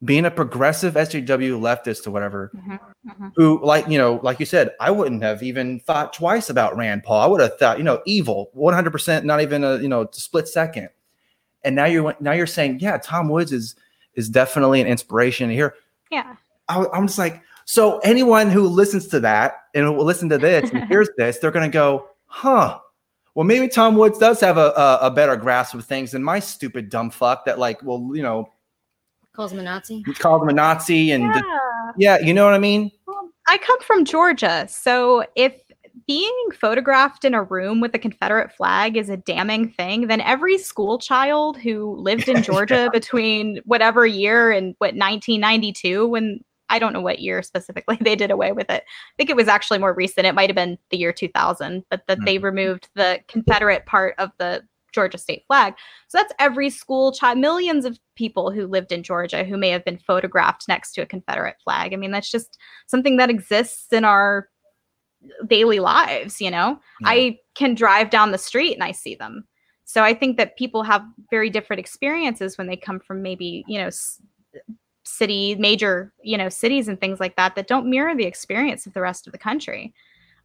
[0.04, 3.32] being a progressive SJW leftist or whatever, Mhm, mhm.
[3.36, 7.04] who like you know, like you said, I wouldn't have even thought twice about Rand
[7.04, 7.22] Paul.
[7.22, 10.48] I would have thought, you know, evil, 100, percent not even a you know split
[10.48, 10.90] second.
[11.64, 13.76] And now you're now you're saying, yeah, Tom Woods is
[14.16, 15.76] is definitely an inspiration here.
[16.12, 16.36] Yeah.
[16.68, 20.72] I, I'm just like, so anyone who listens to that and will listen to this
[20.72, 22.80] and hears this, they're gonna go, huh?
[23.34, 26.40] Well, maybe Tom Woods does have a, a, a better grasp of things than my
[26.40, 28.50] stupid dumb fuck that like, well, you know,
[29.36, 30.04] calls him a Nazi.
[30.20, 31.34] called him a Nazi and Yeah.
[31.34, 32.92] the- yeah, you know what I mean?
[33.08, 35.54] Well, I come from Georgia, so if
[36.08, 40.58] being photographed in a room with a Confederate flag is a damning thing, then every
[40.58, 46.94] school child who lived in Georgia between whatever year and what 1992, when I don't
[46.94, 48.84] know what year specifically they did away with it.
[48.84, 50.28] I think it was actually more recent.
[50.28, 52.46] It might have been the year 2000, but that they mm-hmm.
[52.46, 54.64] removed the Confederate part of the
[54.96, 55.76] Georgia state flag.
[56.08, 59.86] So that's every school child, millions of people who lived in Georgia who may have
[59.86, 61.94] been photographed next to a Confederate flag.
[61.94, 64.50] I mean, that's just something that exists in our
[65.48, 66.80] daily lives, you know?
[67.02, 67.10] Yeah.
[67.10, 69.46] I can drive down the street and I see them.
[69.86, 73.78] So I think that people have very different experiences when they come from maybe, you
[73.78, 74.20] know, s-
[75.04, 78.94] city, major, you know, cities and things like that that don't mirror the experience of
[78.94, 79.94] the rest of the country.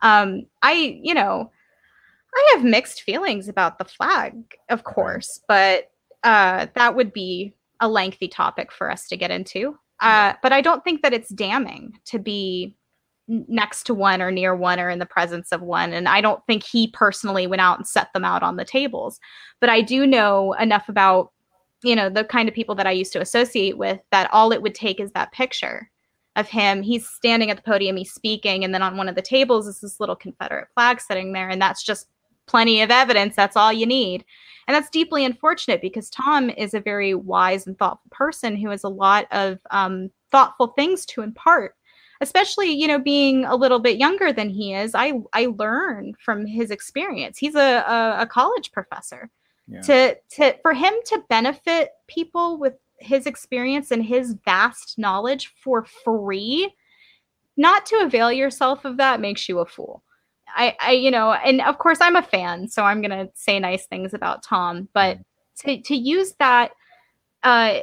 [0.02, 1.50] Um, I, you know,
[2.34, 4.34] I have mixed feelings about the flag,
[4.68, 5.90] of course, but
[6.22, 9.76] uh, that would be a lengthy topic for us to get into.
[10.00, 12.76] Uh, but I don't think that it's damning to be
[13.28, 15.92] next to one or near one or in the presence of one.
[15.92, 19.20] And I don't think he personally went out and set them out on the tables.
[19.60, 21.32] But I do know enough about,
[21.82, 24.62] you know, the kind of people that I used to associate with that all it
[24.62, 25.90] would take is that picture
[26.36, 26.82] of him.
[26.82, 29.80] He's standing at the podium, he's speaking, and then on one of the tables is
[29.80, 31.48] this little Confederate flag sitting there.
[31.48, 32.08] And that's just
[32.50, 33.36] plenty of evidence.
[33.36, 34.24] That's all you need.
[34.66, 38.84] And that's deeply unfortunate because Tom is a very wise and thoughtful person who has
[38.84, 41.74] a lot of um, thoughtful things to impart.
[42.20, 46.44] Especially, you know, being a little bit younger than he is, I I learn from
[46.44, 47.38] his experience.
[47.38, 49.30] He's a a, a college professor.
[49.68, 49.80] Yeah.
[49.80, 55.84] To to for him to benefit people with his experience and his vast knowledge for
[56.04, 56.74] free,
[57.56, 60.02] not to avail yourself of that makes you a fool.
[60.56, 63.86] I, I, you know, and of course I'm a fan, so I'm gonna say nice
[63.86, 65.18] things about Tom, but
[65.60, 66.72] to to use that
[67.42, 67.80] uh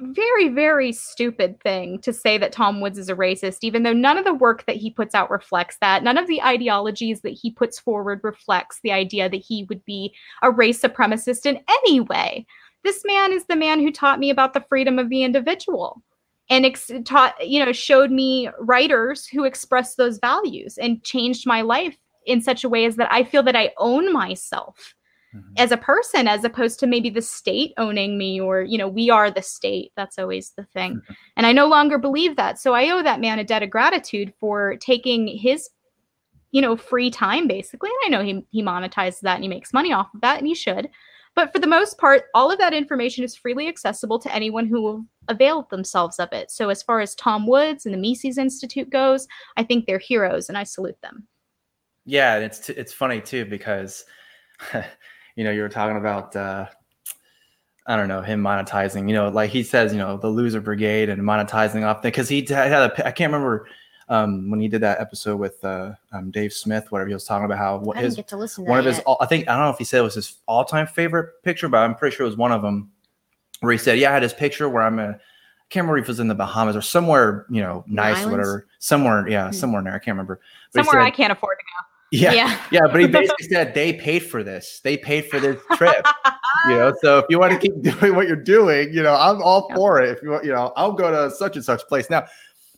[0.00, 4.18] very, very stupid thing to say that Tom Woods is a racist, even though none
[4.18, 6.02] of the work that he puts out reflects that.
[6.02, 10.14] None of the ideologies that he puts forward reflects the idea that he would be
[10.42, 12.46] a race supremacist in any way.
[12.84, 16.02] This man is the man who taught me about the freedom of the individual
[16.50, 21.62] and ex- taught you know showed me writers who expressed those values and changed my
[21.62, 21.96] life
[22.26, 24.94] in such a way as that i feel that i own myself
[25.34, 25.54] Mhm.
[25.56, 29.08] as a person as opposed to maybe the state owning me or you know we
[29.08, 31.00] are the state that's always the thing.
[31.38, 32.58] And i no longer believe that.
[32.58, 35.70] So i owe that man a debt of gratitude for taking his
[36.50, 37.88] you know free time basically.
[38.04, 40.46] And i know he, he monetizes that and he makes money off of that and
[40.46, 40.90] he should.
[41.34, 44.82] But for the most part all of that information is freely accessible to anyone who
[44.82, 46.50] will avail themselves of it.
[46.50, 50.50] So as far as tom woods and the mises institute goes i think they're heroes
[50.50, 51.26] and i salute them
[52.04, 54.04] Yeah, and it's t- it's funny too because
[55.36, 56.66] you know you were talking about uh,
[57.86, 59.08] I don't know him monetizing.
[59.08, 62.44] You know, like he says, you know, the loser brigade and monetizing off because he
[62.48, 63.68] had a I can't remember
[64.08, 67.44] um, when he did that episode with uh, um, Dave Smith, whatever he was talking
[67.44, 69.26] about how what I didn't his get to listen to one of his all, I
[69.26, 71.78] think I don't know if he said it was his all time favorite picture, but
[71.78, 72.90] I'm pretty sure it was one of them
[73.60, 76.04] where he said, "Yeah, I had this picture where I'm a." I can't remember if
[76.04, 78.30] it was in the Bahamas or somewhere, you know, nice, islands?
[78.30, 78.66] whatever.
[78.78, 79.52] Somewhere, yeah, Hmm.
[79.52, 79.94] somewhere in there.
[79.94, 80.40] I can't remember.
[80.74, 81.64] But he somewhere i can't afford to
[82.12, 82.60] yeah, yeah.
[82.70, 84.80] yeah, but he basically said they paid for this.
[84.84, 86.06] They paid for this trip.
[86.68, 89.42] you know, so if you want to keep doing what you're doing, you know, I'm
[89.42, 89.76] all Yeah.
[89.76, 90.10] for it.
[90.10, 92.26] If you want, you know, I'll go to such and such place now.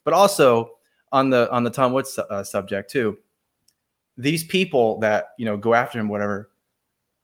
[0.05, 0.71] But also
[1.13, 3.19] on the on the Tom Woods uh, subject too,
[4.17, 6.51] these people that you know go after him, whatever.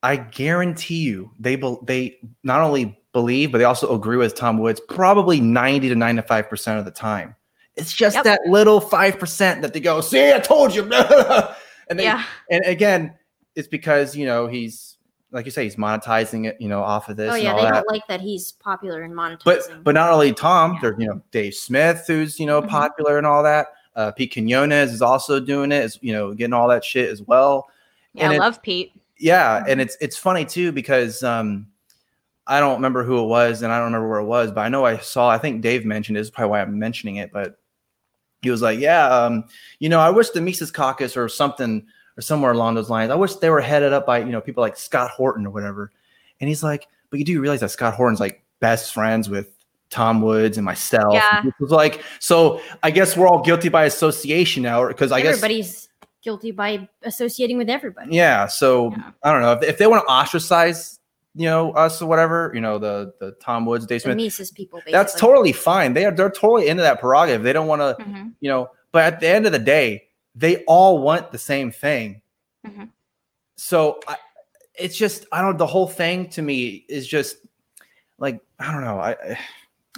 [0.02, 4.58] I guarantee you, they bel they not only believe, but they also agree with Tom
[4.58, 7.36] Woods probably 90 to 95 percent of the time.
[7.76, 8.24] It's just Yep.
[8.24, 10.82] that little five percent that they go, see, I told you.
[11.90, 13.12] and they yeah and again,
[13.54, 14.96] it's because you know he's
[15.32, 17.32] like you say, he's monetizing it, you know, off of this.
[17.32, 17.72] Oh yeah, they that.
[17.74, 19.44] don't like that he's popular and monetizing.
[19.44, 20.78] but but not only Tom, Yeah.
[20.82, 22.68] there's you know Dave Smith who's you know Mhm.
[22.68, 23.68] popular and all that.
[23.96, 27.22] Uh, Pete Quinones is also doing it, is you know getting all that shit as
[27.22, 27.68] well.
[28.14, 28.92] Yeah, And I it- love Pete.
[29.18, 29.64] Yeah, Mhm.
[29.68, 31.66] and it's it's funny too because um,
[32.46, 34.68] I don't remember who it was and I don't remember where it was, but I
[34.68, 35.28] know I saw.
[35.28, 36.20] I think Dave mentioned it.
[36.20, 37.59] This is probably why I'm mentioning it, but
[38.42, 39.44] he was like, "Yeah, um,
[39.78, 43.10] you know, I wish the Mises Caucus or something or somewhere along those lines.
[43.10, 45.90] I wish they were headed up by you know people like Scott Horton or whatever."
[46.40, 49.48] And he's like, "But you do realize that Scott Horton's like best friends with."
[49.90, 51.12] Tom Woods and myself.
[51.12, 51.44] Yeah.
[51.44, 55.30] It was like, so I guess we're all guilty by association now, because I guess
[55.38, 55.88] everybody's
[56.22, 58.14] guilty by associating with everybody.
[58.14, 58.46] yeah.
[58.46, 59.10] So Yeah.
[59.24, 60.99] I don't know if, if they want to ostracize,
[61.34, 64.78] you know, us or whatever, you know, the the Tom Woods, Dave Smith, Mises people.
[64.80, 64.92] Basically.
[64.92, 65.92] that's totally fine.
[65.94, 67.42] They are they're totally into that prerogative.
[67.42, 68.32] They don't want to, Mhm.
[68.40, 72.20] you know, but at the end of the day, they all want the same thing.
[72.66, 72.90] Mhm.
[73.56, 74.16] So I,
[74.74, 75.56] it's just I don't.
[75.58, 77.36] The whole thing to me is just
[78.18, 78.98] like I don't know.
[78.98, 79.38] I I-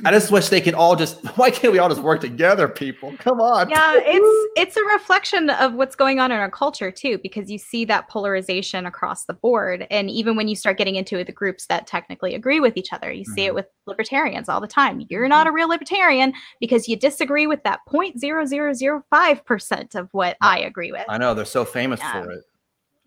[0.04, 1.22] I just wish they could all just.
[1.36, 3.14] Why can't we all just work together, people?
[3.18, 3.68] Come on.
[3.68, 7.58] yeah it's it's a reflection of what's going on in our culture too because you
[7.58, 11.66] see that polarization across the board and even when you start getting into the groups
[11.66, 13.56] that technically agree with each other you see it Mhm.
[13.56, 17.80] with libertarians all the time you're not a real libertarian because you disagree with that
[17.88, 22.12] 0.0005% of what i agree with I know they're so famous Yeah.
[22.24, 22.44] for it.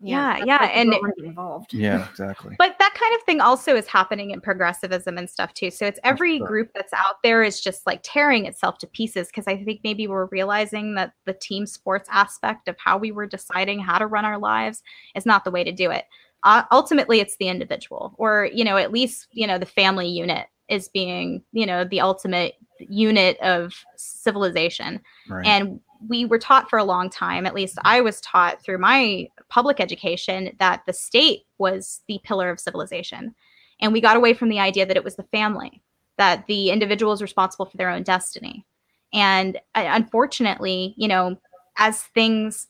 [0.00, 1.72] Yeah, that's yeah, and- don't involved.
[1.72, 2.54] Yeah, exactly.
[2.58, 5.70] But that kind of thing also is happening in progressivism and stuff too.
[5.70, 6.46] So it's every sure.
[6.46, 10.06] group that's out there is just like tearing itself to pieces because I think maybe
[10.06, 14.24] we're realizing that the team sports aspect of how we were deciding how to run
[14.26, 14.82] our lives
[15.14, 16.04] is not the way to do it.
[16.44, 20.46] Uh, ultimately, it's the individual, or you know, at least you know the family unit
[20.68, 25.46] is being you know the ultimate unit of civilization Right.
[25.46, 29.28] and we were taught for a long time at least i was taught through my
[29.48, 33.34] public education that the state was the pillar of civilization.
[33.80, 35.82] And we got away from the idea that it was the family
[36.18, 38.64] that the individual is responsible for their own destiny.
[39.12, 41.36] And uh, unfortunately you know
[41.78, 42.66] as things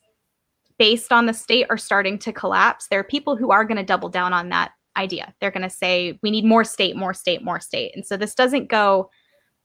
[0.77, 3.83] based on the state are starting to collapse there are people who are going to
[3.83, 5.33] double down on that idea.
[5.39, 7.91] They're going to say we need more state more state more state.
[7.95, 9.09] And so this doesn't go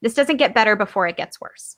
[0.00, 1.76] this doesn't get better before it gets worse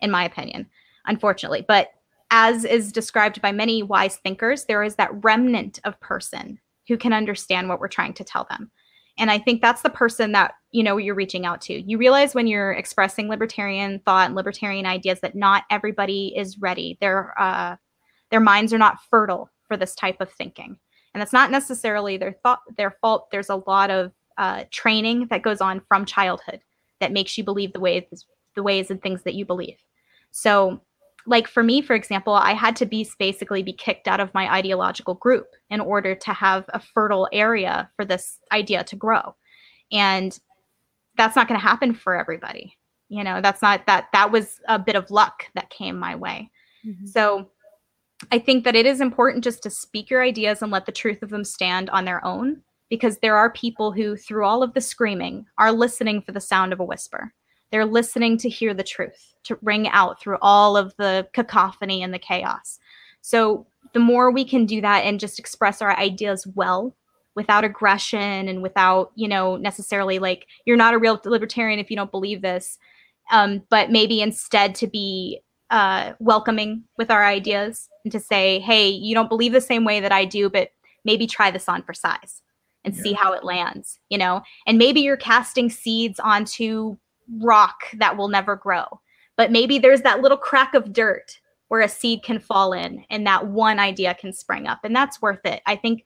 [0.00, 0.68] in my opinion
[1.06, 1.64] unfortunately.
[1.66, 1.88] But
[2.30, 7.12] as is described by many wise thinkers, there is that remnant of person who can
[7.12, 8.70] understand what we're trying to tell them.
[9.18, 11.80] And I think that's the person that, you know, you're reaching out to.
[11.80, 16.98] You realize when you're expressing libertarian thought and libertarian ideas that not everybody is ready.
[17.00, 17.76] Their uh,
[18.30, 20.76] their minds are not fertile for this type of thinking.
[21.14, 23.28] And that's not necessarily their thought their fault.
[23.30, 26.60] There's a lot of uh, training that goes on from childhood
[27.00, 28.04] that makes you believe the ways
[28.54, 29.78] the ways and things that you believe.
[30.30, 30.82] So
[31.26, 34.52] like for me for example i had to be basically be kicked out of my
[34.52, 39.34] ideological group in order to have a fertile area for this idea to grow
[39.92, 40.38] and
[41.16, 42.76] that's not going to happen for everybody
[43.08, 46.50] you know that's not that that was a bit of luck that came my way
[46.86, 47.08] Mhm.
[47.08, 47.50] so
[48.32, 51.22] I think that it is important just to speak your ideas and let the truth
[51.22, 54.80] of them stand on their own because there are people who, through all of the
[54.80, 57.34] screaming, are listening for the sound of a whisper.
[57.70, 62.14] They're listening to hear the truth, to ring out through all of the cacophony and
[62.14, 62.78] the chaos.
[63.22, 66.94] So the more we can do that and just express our ideas well
[67.34, 71.96] without aggression and without, you know, necessarily like, you're not a real libertarian if you
[71.96, 72.78] don't believe this,
[73.30, 78.88] um, but maybe instead to be uh, welcoming with our ideas and to say, hey,
[78.88, 80.70] you don't believe the same way that I do, but
[81.04, 82.42] maybe try this on for size
[82.84, 84.42] and see how it lands, you know?
[84.66, 86.96] And maybe you're casting seeds onto
[87.40, 88.84] rock that will never grow,
[89.36, 93.26] but maybe there's that little crack of dirt where a seed can fall in and
[93.26, 94.80] that one idea can spring up.
[94.84, 95.62] And that's worth it.
[95.66, 96.04] I think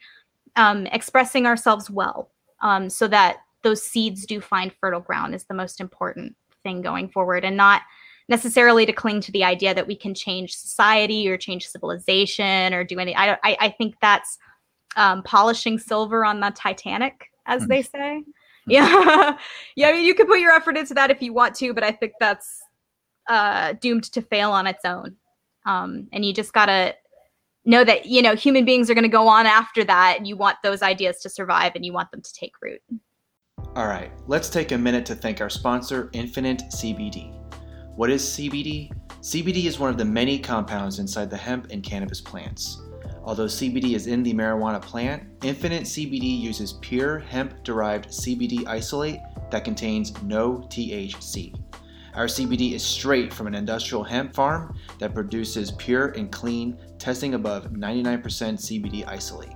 [0.57, 2.31] um, expressing ourselves well
[2.61, 7.09] um, so that those seeds do find fertile ground is the most important thing going
[7.09, 7.83] forward and not
[8.29, 12.85] necessarily to cling to the idea that we can change society or change civilization or
[12.85, 14.39] do any i i, I think that's
[14.97, 18.23] um, polishing silver on the titanic as they say
[18.71, 19.37] yeah
[19.77, 21.83] yeah i mean you can put your effort into that if you want to but
[21.83, 22.63] i think that's
[23.29, 25.15] uh, doomed to fail on its own
[25.67, 26.95] um, and you just gotta
[27.65, 30.37] know that you know human beings are going to go on after that and you
[30.37, 32.81] want those ideas to survive and you want them to take root
[33.77, 37.37] All right, let's take a minute to thank our sponsor, Infinite CBD.
[37.95, 38.91] What is CBD?
[39.21, 42.81] CBD is one of the many compounds inside the hemp and cannabis plants.
[43.25, 49.21] Although CBD is in the marijuana plant, Infinite CBD uses pure hemp derived CBD isolate
[49.51, 51.55] that contains no THC.
[52.15, 57.35] Our CBD is straight from an industrial hemp farm that produces pure and clean, testing
[57.35, 59.55] above 99% CBD isolate.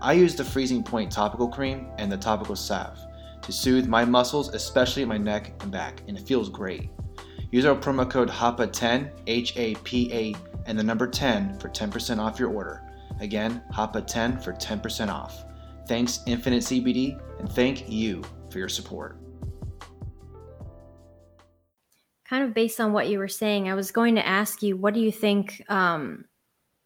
[0.00, 2.98] I use the Freezing Point topical cream and the topical salve
[3.42, 6.90] to soothe my muscles, especially my neck and back, and it feels great.
[7.50, 10.34] Use our promo code HAPA10, H A P A,
[10.66, 12.82] and the number 10 for 10% off your order.
[13.20, 15.44] Again, HAPA10 for 10% off.
[15.88, 19.18] Thanks, Infinite CBD, and thank you for your support.
[22.28, 24.94] Kind of based on what you were saying, I was going to ask you, what
[24.94, 26.24] do you think, um,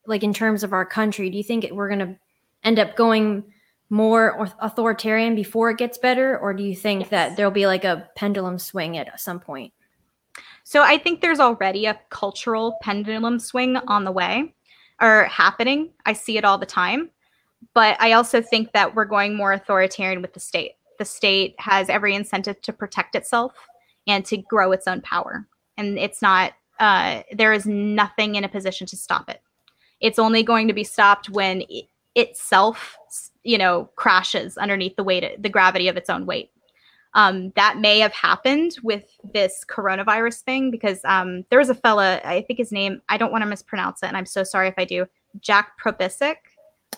[0.07, 2.17] like in terms of our country, do you think we're going to
[2.63, 3.45] end up going
[3.89, 7.11] more authoritarian before it gets better, or do you think yes.
[7.11, 9.73] that there'll be like a pendulum swing at some point?
[10.71, 14.55] So I think there's already a cultural pendulum swing on the way
[15.01, 15.91] or happening.
[16.07, 17.11] I see it all the time.
[17.75, 20.75] But I also think that we're going more authoritarian with the state.
[21.01, 23.53] The state has every incentive to protect itself
[24.07, 25.45] and to grow its own power.
[25.77, 29.43] And it's not, uh, there is nothing in a position to stop it.
[29.99, 32.97] It's only going to be stopped when it itself,
[33.43, 36.53] you know, crashes underneath the weight, the gravity of its own weight.
[37.15, 42.21] Um, that may have happened with this coronavirus thing because um, there was a fella,
[42.25, 44.75] I think his name, I don't want to mispronounce it, and I'm so sorry if
[44.79, 45.07] I do.
[45.41, 46.37] Jack Posobiec.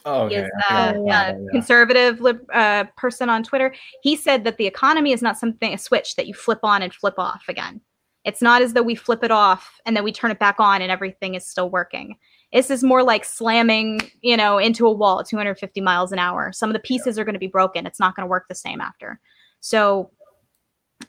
[0.05, 0.37] Oh, okay.
[0.37, 1.35] Is a, oh, yeah, yeah.
[1.53, 3.75] conservative lib, uh, person on Twitter.
[4.03, 6.93] He said that the economy is not something a switch that you flip on and
[6.93, 7.81] flip off again.
[8.25, 10.81] It's not as though we flip it off and then we turn it back on
[10.81, 12.17] and everything is still working.
[12.53, 16.53] This is more like slamming, you know, into a wall at 250 miles an hour.
[16.53, 17.23] Some of the pieces yeah.
[17.23, 17.87] are going to be broken.
[17.87, 19.19] It's not going to work the same after.
[19.63, 20.11] So,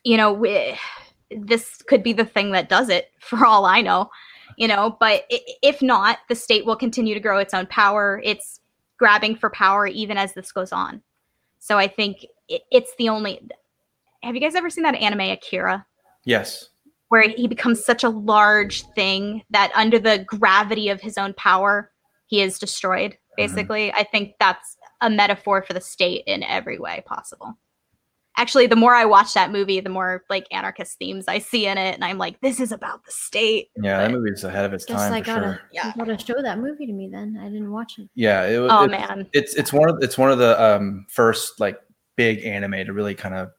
[0.04, 0.78] you know, we,
[1.32, 4.12] this could be the thing that does it for all I know,
[4.58, 8.22] you know, but if not, the state will continue to grow its own power.
[8.24, 8.62] It's
[8.98, 11.02] grabbing for power even as this goes on.
[11.60, 13.42] So I think it's the only.
[14.22, 15.86] Have you guys ever seen that anime Akira?
[16.24, 16.70] Yes.
[17.10, 21.92] Where he becomes such a large thing that under the gravity of his own power,
[22.28, 23.12] he is destroyed.
[23.13, 23.36] Mm-hmm.
[23.38, 24.00] Basically, mm-hmm.
[24.00, 27.58] I think that's a metaphor for the state in every way possible
[28.38, 31.78] actually the more I watch that movie, the more like anarchist themes I see in
[31.78, 33.69] it, and I'm like, this is about the state.
[33.82, 35.13] Yeah, but that movie is ahead of its time.
[35.13, 35.62] I gotta, sure.
[35.72, 35.88] yeah.
[35.88, 37.10] you gotta show that movie to me.
[37.12, 38.10] Then I didn't watch it.
[38.15, 38.46] Yeah.
[38.46, 41.80] It, oh it, man, it's it's one of it's one of the um, first like
[42.15, 43.52] big anime to really kind of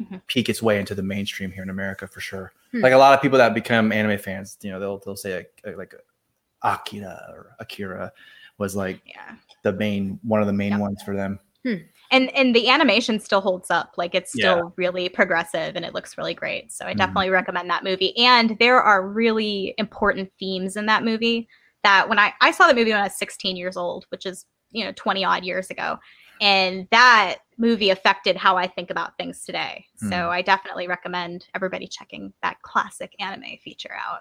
[0.00, 0.16] mm-hmm.
[0.26, 2.52] peek its way into the mainstream here in America for sure.
[2.72, 2.80] Hmm.
[2.80, 5.76] Like a lot of people that become anime fans, you know, they'll they'll say like,
[5.76, 5.94] like
[6.62, 8.12] Akira or Akira
[8.58, 9.36] was like yeah.
[9.62, 11.38] the main one of the main ones for them.
[11.64, 11.76] Hmm
[12.10, 14.70] and and the animation still holds up like it's still yeah.
[14.76, 16.98] really progressive and it looks really great so i mm-hmm.
[16.98, 21.48] definitely recommend that movie and there are really important themes in that movie
[21.82, 24.46] that when i i saw the movie when i was 16 years old which is
[24.70, 25.98] you know 20 odd years ago
[26.40, 30.08] and that movie affected how i think about things today mm.
[30.08, 34.20] so i definitely recommend everybody checking that classic anime feature out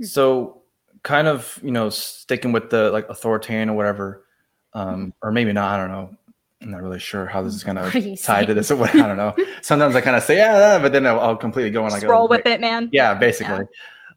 [0.00, 0.62] so
[1.02, 4.24] kind of you know sticking with the like authoritarian or whatever
[4.72, 5.08] um mm-hmm.
[5.22, 6.16] or maybe not i don't know
[6.64, 8.70] I'm not really sure how this is going to tie to this.
[8.70, 9.34] I don't know.
[9.62, 12.26] Sometimes I kind of say, yeah, but then I'll, I'll completely go on like roll
[12.26, 12.88] with it, man.
[12.90, 13.66] Yeah, basically.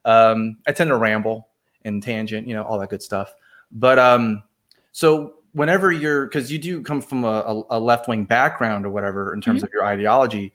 [0.05, 0.29] Yeah.
[0.29, 1.49] Um, I tend to ramble
[1.83, 3.33] and tangent, you know, all that good stuff.
[3.71, 4.43] But um,
[4.93, 9.33] so whenever you're, because you do come from a, a left wing background or whatever
[9.33, 9.65] in terms mm-hmm.
[9.65, 10.53] of your ideology,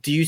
[0.00, 0.26] do you?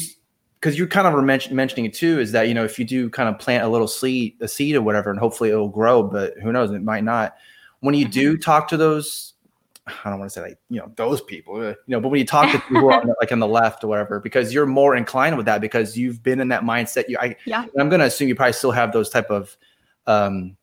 [0.60, 2.84] Because you kind of were mention, mentioning it too, is that you know if you
[2.84, 5.68] do kind of plant a little seed, a seed or whatever, and hopefully it will
[5.68, 7.36] grow, but who knows, it might not.
[7.80, 8.12] When you mm-hmm.
[8.12, 9.34] do talk to those
[9.86, 12.18] I don't want to say like you know those people, uh, you know, but when
[12.18, 14.96] you talk to people on the, like on the left or whatever, because you're more
[14.96, 17.04] inclined with that because you've been in that mindset.
[17.08, 19.56] You, I, yeah, I'm going to assume you probably still have those type of,
[20.06, 20.56] um,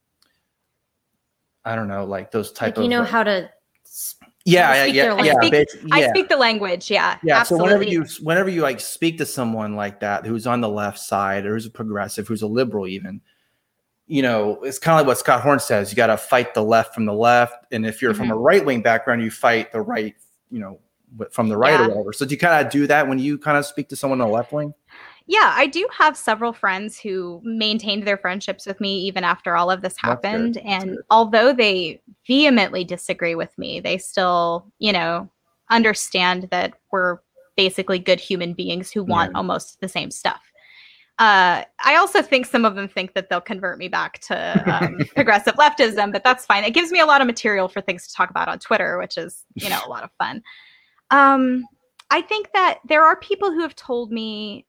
[1.64, 2.84] I don't know, like those type like of.
[2.84, 3.50] You know how to.
[4.46, 5.54] Yeah, yeah, yeah, yeah, speak,
[5.86, 5.96] yeah.
[5.96, 6.92] I speak the language.
[6.92, 7.40] Yeah, yeah.
[7.40, 7.70] Absolutely.
[7.70, 11.00] So whenever you whenever you like speak to someone like that who's on the left
[11.00, 13.22] side or who's a progressive, who's a liberal, even,
[14.14, 15.92] you know, it's kind of like what Scott Horton says.
[15.92, 18.22] You got to fight the left from the left, and if you're mm-hmm.
[18.22, 20.14] from a right wing background, you fight the right,
[20.52, 20.80] you know,
[21.32, 21.88] from the right yeah.
[21.88, 22.14] or whatever.
[22.14, 24.28] So do you kind of do that when you kind of speak to someone on
[24.28, 24.72] the left wing?
[25.26, 29.72] Yeah, I do have several friends who maintained their friendships with me even after all
[29.72, 30.58] of this happened.
[30.58, 35.28] And although they vehemently disagree with me, they still, you know,
[35.72, 37.18] understand that we're
[37.58, 39.38] basically good human beings who want yeah.
[39.40, 40.42] almost the same stuff.
[41.20, 44.98] Uh, I also think some of them think that they'll convert me back to um,
[45.16, 46.64] progressive leftism, but that's fine.
[46.64, 49.18] It gives me a lot of material for things to talk about on Twitter, which
[49.18, 50.42] is, you know, a lot of fun.
[51.12, 51.66] Um,
[52.10, 54.66] I think that there are people who have told me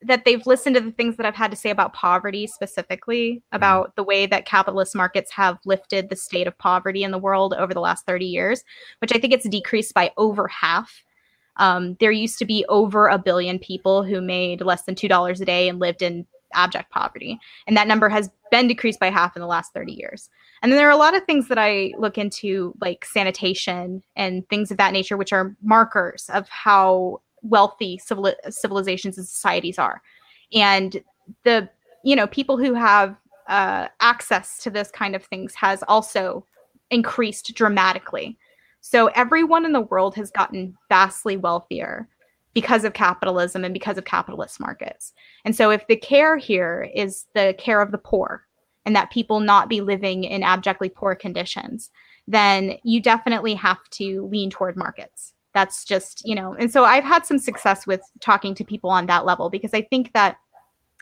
[0.00, 3.56] that they've listened to the things that I've had to say about poverty specifically, mm-hmm.
[3.56, 7.54] about the way that capitalist markets have lifted the state of poverty in the world
[7.54, 8.64] over the last 30 years,
[9.00, 11.03] which I think it's decreased by over half
[11.56, 15.44] um, there used to be over a billion people who made less than $2 a
[15.44, 17.38] day and lived in abject poverty.
[17.66, 20.30] And that number has been decreased by half in the last 30 years.
[20.62, 24.48] And then there are a lot of things that I look into, like sanitation and
[24.48, 30.00] things of that nature, which are markers of how wealthy civil- civilizations and societies are.
[30.52, 31.02] And
[31.42, 31.68] the,
[32.02, 33.16] you know, people who have
[33.48, 36.46] uh, access to this kind of things has also
[36.90, 38.38] increased dramatically.
[38.86, 42.06] So everyone in the world has gotten vastly wealthier
[42.52, 45.14] because of capitalism and because of capitalist markets.
[45.46, 48.44] And so if the care here is the care of the poor
[48.84, 51.90] and that people not be living in abjectly poor conditions,
[52.28, 55.32] then you definitely have to lean toward markets.
[55.54, 59.06] That's just, you know, and so I've had some success with talking to people on
[59.06, 60.36] that level because I think that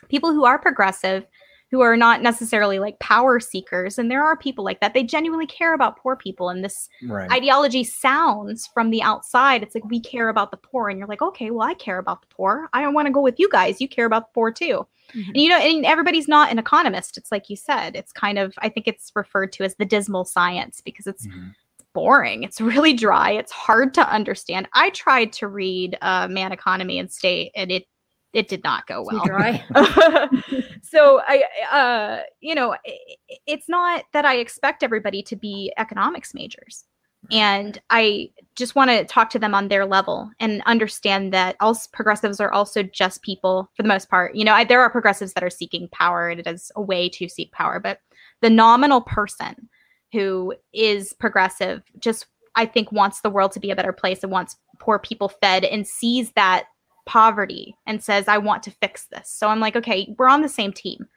[0.07, 1.25] people who are progressive
[1.73, 5.47] who are not necessarily like power seekers and there are people like that they genuinely
[5.47, 7.31] care about poor people and this right.
[7.31, 11.23] ideology sounds from the outside it's like we care about the poor and you're like
[11.23, 13.81] okay well i care about the poor i don't want to go with you guys
[13.81, 15.29] you care about the poor too mm-hmm.
[15.29, 18.53] and you know and everybody's not an economist it's like you said it's kind of
[18.59, 21.49] i think it's referred to as the dismal science because it's mm-hmm
[21.93, 22.41] boring.
[22.41, 23.31] It's really dry.
[23.31, 24.67] It's hard to understand.
[24.73, 27.85] I tried to read uh, Man Economy and State, and it
[28.33, 29.23] it did not go well.
[30.81, 36.33] so I, uh, you know, it, it's not that I expect everybody to be economics
[36.33, 36.85] majors,
[37.31, 41.77] and I just want to talk to them on their level and understand that all
[41.93, 44.35] progressives are also just people for the most part.
[44.35, 47.09] You know, I, there are progressives that are seeking power, and it is a way
[47.09, 47.99] to seek power, but
[48.41, 49.69] the nominal person
[50.11, 54.31] who is progressive just I think wants the world to be a better place and
[54.31, 56.65] wants poor people fed and sees that
[57.05, 59.29] poverty and says, I want to fix this.
[59.29, 61.07] So I'm like, okay, we're on the same team.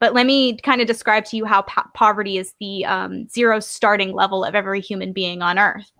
[0.00, 3.60] But let me kind of describe to you how po- poverty is the um, zero
[3.60, 5.90] starting level of every human being on earth,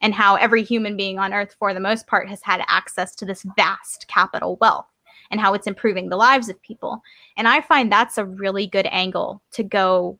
[0.00, 3.24] and how every human being on earth, for the most part, has had access to
[3.24, 4.86] this vast capital wealth
[5.30, 7.02] and how it's improving the lives of people.
[7.36, 10.18] And I find that's a really good angle to go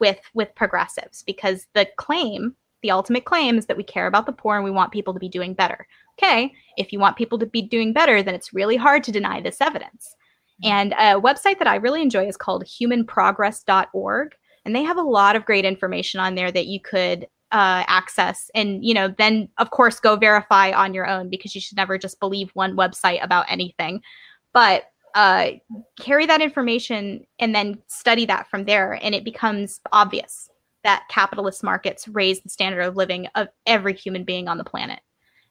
[0.00, 4.32] with with progressives because the claim the ultimate claim is that we care about the
[4.32, 5.86] poor and we want people to be doing better
[6.18, 9.40] okay, if you want people to be doing better, then it's really hard to deny
[9.40, 10.14] this evidence.
[10.64, 10.72] Mm-hmm.
[10.72, 14.34] And a website that I really enjoy is called humanprogress.org.
[14.64, 18.50] And they have a lot of great information on there that you could uh, access
[18.54, 21.96] and, you know, then of course go verify on your own because you should never
[21.96, 24.02] just believe one website about anything.
[24.52, 25.52] But uh,
[25.98, 28.98] carry that information and then study that from there.
[29.02, 30.50] And it becomes obvious
[30.84, 35.00] that capitalist markets raise the standard of living of every human being on the planet.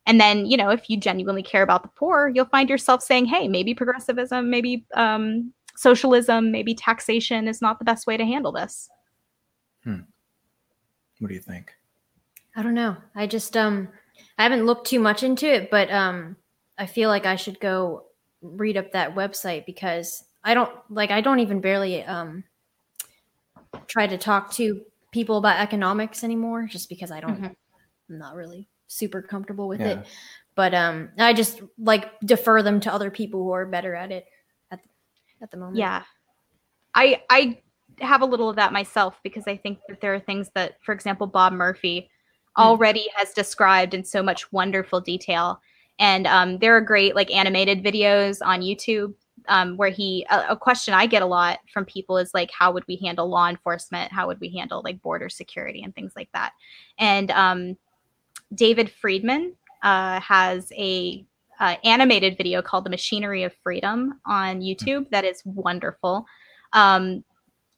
[0.05, 3.25] And then, you know, if you genuinely care about the poor, you'll find yourself saying,
[3.25, 8.51] hey, maybe progressivism, maybe um, socialism, maybe taxation is not the best way to handle
[8.51, 8.89] this.
[9.83, 10.01] Hmm.
[11.19, 11.73] What do you think?
[12.55, 12.97] I don't know.
[13.15, 13.87] I just um
[14.37, 16.35] I haven't looked too much into it, but um
[16.77, 18.05] I feel like I should go
[18.41, 22.43] read up that website because I don't like I don't even barely um
[23.87, 24.81] try to talk to
[25.17, 27.45] people about economics anymore just because I don't mm-hmm.
[28.09, 29.87] I'm not really super comfortable with yeah.
[29.87, 30.05] it.
[30.53, 34.25] But um, I just like defer them to other people who are better at it
[34.69, 34.89] at the,
[35.41, 35.77] at the moment.
[35.77, 36.03] Yeah,
[36.93, 37.61] I I
[37.99, 40.93] have a little of that myself because I think that there are things that, for
[40.93, 42.09] example, Bob Murphy
[42.55, 42.63] mm.
[42.63, 45.59] already has described in so much wonderful detail.
[45.97, 49.15] And um, there are great like animated videos on YouTube
[49.47, 52.71] um, where he a, a, question I get a lot from people is like, how
[52.71, 54.11] would we handle law enforcement?
[54.11, 56.53] How would we handle like border security and things like that?
[56.97, 57.77] And um,
[58.53, 61.25] David Friedman uh, has a
[61.59, 66.25] uh, animated video called "The Machinery of Freedom" on YouTube that is wonderful.
[66.73, 67.23] Um,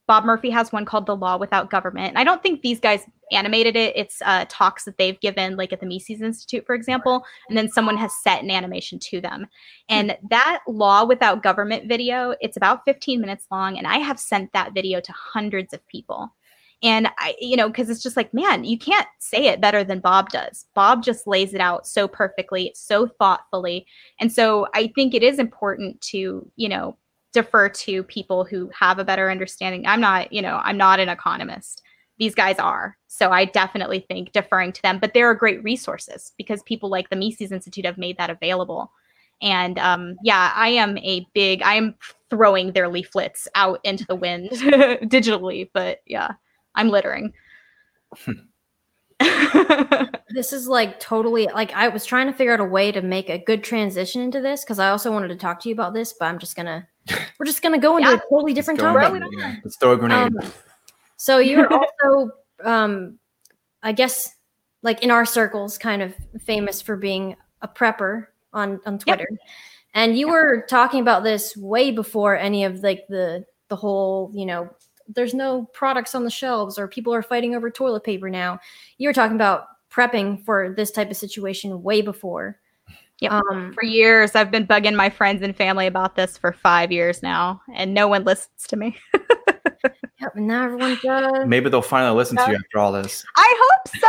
[0.09, 3.05] Bob Murphy has one called "The Law Without Government." And I don't think these guys
[3.31, 3.95] animated it.
[3.95, 7.69] It's uh, talks that they've given, like at the Mises Institute, for example, and then
[7.69, 9.45] someone has set an animation to them.
[9.87, 14.51] And that "Law Without Government" video, it's about 15 minutes long, and I have sent
[14.53, 16.33] that video to hundreds of people.
[16.81, 19.99] And I, you know, because it's just like, man, you can't say it better than
[19.99, 20.65] Bob does.
[20.73, 23.85] Bob just lays it out so perfectly, so thoughtfully.
[24.19, 26.97] And so I think it is important to, you know,
[27.33, 29.85] defer to people who have a better understanding.
[29.85, 31.81] I'm not, you know, I'm not an economist.
[32.17, 32.97] These guys are.
[33.07, 37.09] So I definitely think deferring to them, but there are great resources because people like
[37.09, 38.91] the Mises Institute have made that available.
[39.41, 41.95] And um, yeah, I am a big, I am
[42.29, 46.33] throwing their leaflets out into the wind digitally, but yeah.
[46.75, 47.33] I'm littering.
[50.29, 53.29] this is like totally like I was trying to figure out a way to make
[53.29, 56.13] a good transition into this because I also wanted to talk to you about this,
[56.17, 56.87] but I'm just gonna
[57.39, 58.15] we're just gonna go into yeah.
[58.15, 59.23] a totally different topic.
[59.31, 59.55] Yeah.
[59.63, 60.35] Let's throw a grenade.
[60.35, 60.51] Um,
[61.17, 61.71] so you're
[62.03, 62.31] also
[62.63, 63.19] um
[63.83, 64.35] I guess
[64.81, 69.27] like in our circles kind of famous for being a prepper on on Twitter.
[69.29, 69.39] Yep.
[69.93, 70.33] And you yep.
[70.33, 74.69] were talking about this way before any of like the the whole, you know,
[75.07, 78.59] there's no products on the shelves or people are fighting over toilet paper now.
[78.97, 82.59] You were talking about prepping for this type of situation way before.
[83.21, 83.31] Yep.
[83.31, 87.21] Um, for years, I've been bugging my friends and family about this for five years
[87.21, 88.97] now, and no one listens to me.
[90.21, 91.45] yep, now everyone does.
[91.45, 93.25] Maybe they'll finally listen to you after all this.
[93.35, 94.07] I hope so.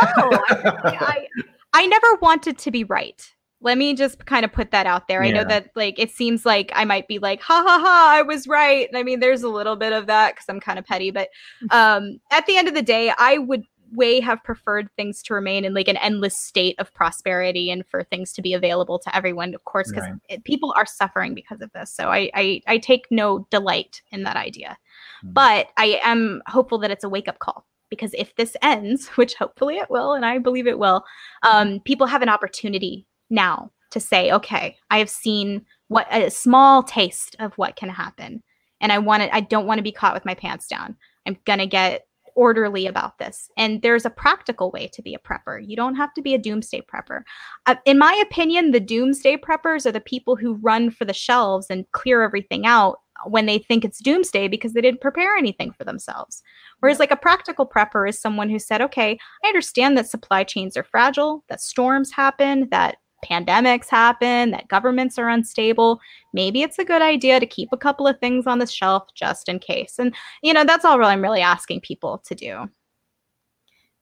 [0.85, 1.27] I, I,
[1.73, 3.29] I never wanted to be right.
[3.59, 5.21] Let me just kind of put that out there.
[5.23, 5.29] Yeah.
[5.29, 8.21] I know that like it seems like I might be like, ha ha ha, I
[8.21, 8.87] was right.
[8.87, 11.29] And I mean, there's a little bit of that because I'm kind of petty, but
[11.71, 13.63] um, at the end of the day, I would
[13.93, 18.03] way have preferred things to remain in like an endless state of prosperity and for
[18.03, 20.43] things to be available to everyone of course because right.
[20.43, 24.37] people are suffering because of this so I, I, I take no delight in that
[24.37, 24.77] idea
[25.25, 25.33] mm.
[25.33, 29.77] but i am hopeful that it's a wake-up call because if this ends which hopefully
[29.77, 31.03] it will and i believe it will
[31.43, 36.81] um, people have an opportunity now to say okay i have seen what a small
[36.81, 38.41] taste of what can happen
[38.79, 41.37] and i want to i don't want to be caught with my pants down i'm
[41.45, 43.49] gonna get orderly about this.
[43.57, 45.61] And there's a practical way to be a prepper.
[45.65, 47.21] You don't have to be a doomsday prepper.
[47.65, 51.67] Uh, in my opinion, the doomsday preppers are the people who run for the shelves
[51.69, 55.83] and clear everything out when they think it's doomsday because they didn't prepare anything for
[55.83, 56.41] themselves.
[56.79, 60.75] Whereas, like a practical prepper is someone who said, okay, I understand that supply chains
[60.75, 65.99] are fragile, that storms happen, that pandemics happen, that governments are unstable,
[66.33, 69.49] maybe it's a good idea to keep a couple of things on the shelf just
[69.49, 69.99] in case.
[69.99, 72.69] And, you know, that's all really I'm really asking people to do.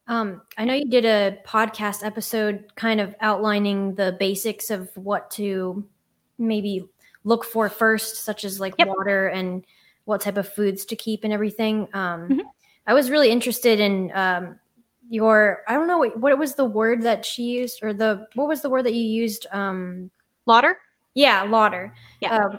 [0.06, 5.30] Um, I know you did a podcast episode kind of outlining the basics of what
[5.32, 5.84] to
[6.36, 6.88] maybe
[7.22, 8.88] look for first, such as like yep.
[8.88, 9.64] water and
[10.06, 11.86] what type of foods to keep and everything.
[11.92, 12.40] Um, mm-hmm.
[12.86, 14.58] I was really interested in um,
[15.10, 18.48] your I don't know what, what was the word that she used or the what
[18.48, 20.10] was the word that you used um
[20.46, 20.78] lauder?
[21.14, 21.92] Yeah, lauder.
[22.20, 22.36] Yeah.
[22.36, 22.58] Uh,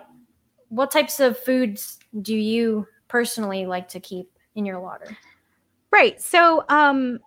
[0.67, 5.17] what types of foods do you personally like to keep in your larder?
[5.91, 6.21] Right.
[6.21, 7.19] So um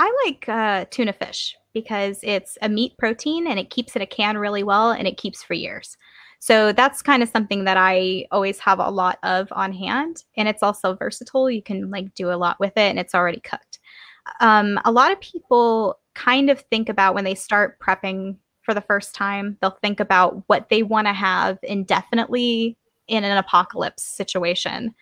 [0.00, 4.06] I like uh, tuna fish because it's a meat protein and it keeps in a
[4.06, 5.96] can really well and it keeps for years.
[6.38, 10.22] So that's kind of something that I always have a lot of on hand.
[10.36, 11.50] And it's also versatile.
[11.50, 13.67] You can like do a lot with it and it's already cooked
[14.40, 18.80] um, a lot of people kind of think about when they start prepping for the
[18.82, 22.76] first time, they'll think about what they want to have indefinitely
[23.06, 24.94] in an apocalypse situation.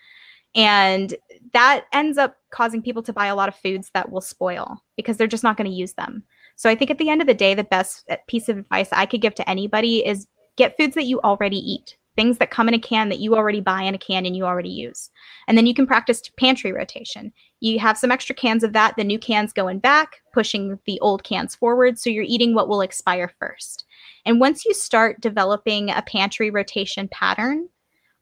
[0.55, 1.13] And
[1.53, 5.17] that ends up causing people to buy a lot of foods that will spoil because
[5.17, 6.23] they're just not going to use them.
[6.55, 9.05] So I think at the end of the day, the best piece of advice I
[9.05, 12.73] could give to anybody is get foods that you already eat things that come in
[12.73, 15.09] a can that you already buy in a can and you already use.
[15.47, 17.31] And then you can practice pantry rotation.
[17.61, 21.23] You have some extra cans of that, the new cans going back, pushing the old
[21.23, 21.97] cans forward.
[21.97, 23.85] So you're eating what will expire first.
[24.25, 27.69] And once you start developing a pantry rotation pattern,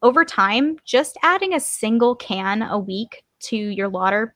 [0.02, 4.34] over time, just adding a single can a week to your larder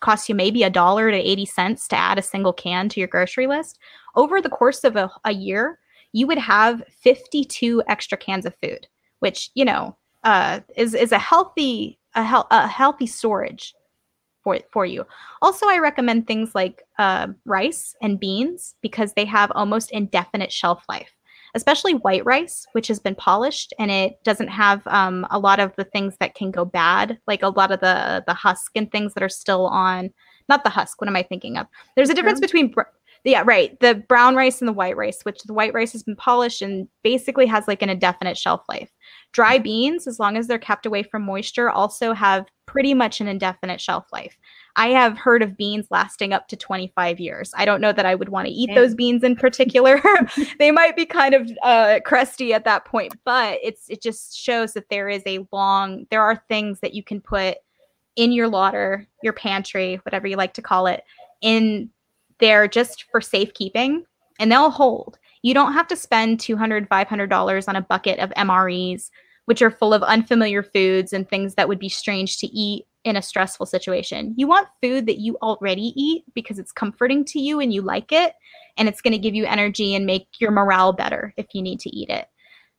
[0.00, 3.08] costs you maybe a dollar to 80 cents to add a single can to your
[3.08, 3.78] grocery list.
[4.16, 5.78] Over the course of a, a year,
[6.12, 8.86] you would have 52 extra cans of food
[9.24, 13.74] which you know uh, is is a healthy a, he- a healthy storage
[14.44, 15.06] for for you.
[15.40, 20.84] Also, I recommend things like uh, rice and beans because they have almost indefinite shelf
[20.88, 21.12] life.
[21.56, 25.72] Especially white rice, which has been polished and it doesn't have um, a lot of
[25.76, 29.14] the things that can go bad, like a lot of the the husk and things
[29.14, 30.10] that are still on.
[30.48, 31.00] Not the husk.
[31.00, 31.66] What am I thinking of?
[31.94, 32.92] There's a difference between br-
[33.24, 33.78] yeah, right.
[33.80, 36.86] The brown rice and the white rice, which the white rice has been polished and
[37.02, 38.90] basically has like an indefinite shelf life.
[39.32, 43.26] Dry beans, as long as they're kept away from moisture, also have pretty much an
[43.26, 44.36] indefinite shelf life.
[44.76, 47.52] I have heard of beans lasting up to 25 years.
[47.56, 50.02] I don't know that I would want to eat those beans in particular.
[50.58, 54.74] they might be kind of uh, crusty at that point, but it's it just shows
[54.74, 56.06] that there is a long.
[56.10, 57.56] There are things that you can put
[58.16, 61.02] in your larder, your pantry, whatever you like to call it,
[61.40, 61.90] in
[62.40, 64.04] they're just for safekeeping
[64.38, 65.18] and they'll hold.
[65.42, 69.10] You don't have to spend $200, $500 on a bucket of MREs,
[69.44, 73.16] which are full of unfamiliar foods and things that would be strange to eat in
[73.16, 74.34] a stressful situation.
[74.36, 78.10] You want food that you already eat because it's comforting to you and you like
[78.10, 78.32] it,
[78.76, 81.80] and it's going to give you energy and make your morale better if you need
[81.80, 82.26] to eat it.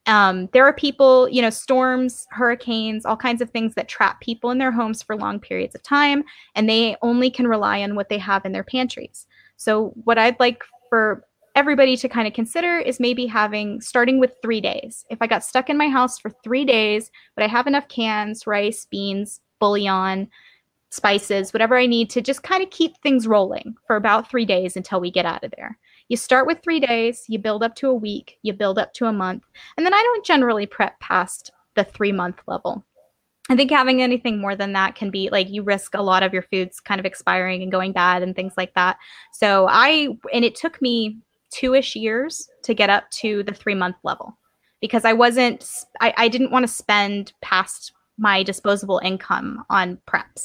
[0.07, 4.51] Um, there are people, you know, storms, hurricanes, all kinds of things that trap people
[4.51, 6.23] in their homes for long periods of time,
[6.55, 9.25] and they only can rely on what they have in their pantries.
[9.57, 11.25] So, what I'd like for
[11.55, 15.05] everybody to kind of consider is maybe having starting with three days.
[15.09, 18.45] If I got stuck in my house for three days, but I have enough cans,
[18.45, 20.29] rice, beans, bouillon,
[20.89, 24.75] spices, whatever I need to just kind of keep things rolling for about three days
[24.75, 25.77] until we get out of there.
[26.09, 29.05] You start with three days, you build up to a week, you build up to
[29.05, 29.43] a month,
[29.75, 32.85] and then I don't generally prep past the three month level.
[33.49, 36.33] I think having anything more than that can be like you risk a lot of
[36.33, 38.97] your foods kind of expiring and going bad and things like that.
[39.33, 41.19] So I, and it took me
[41.51, 44.37] two ish years to get up to the three month level
[44.81, 45.69] because I wasn't,
[46.01, 50.43] I, I didn't want to spend past my disposable income on preps.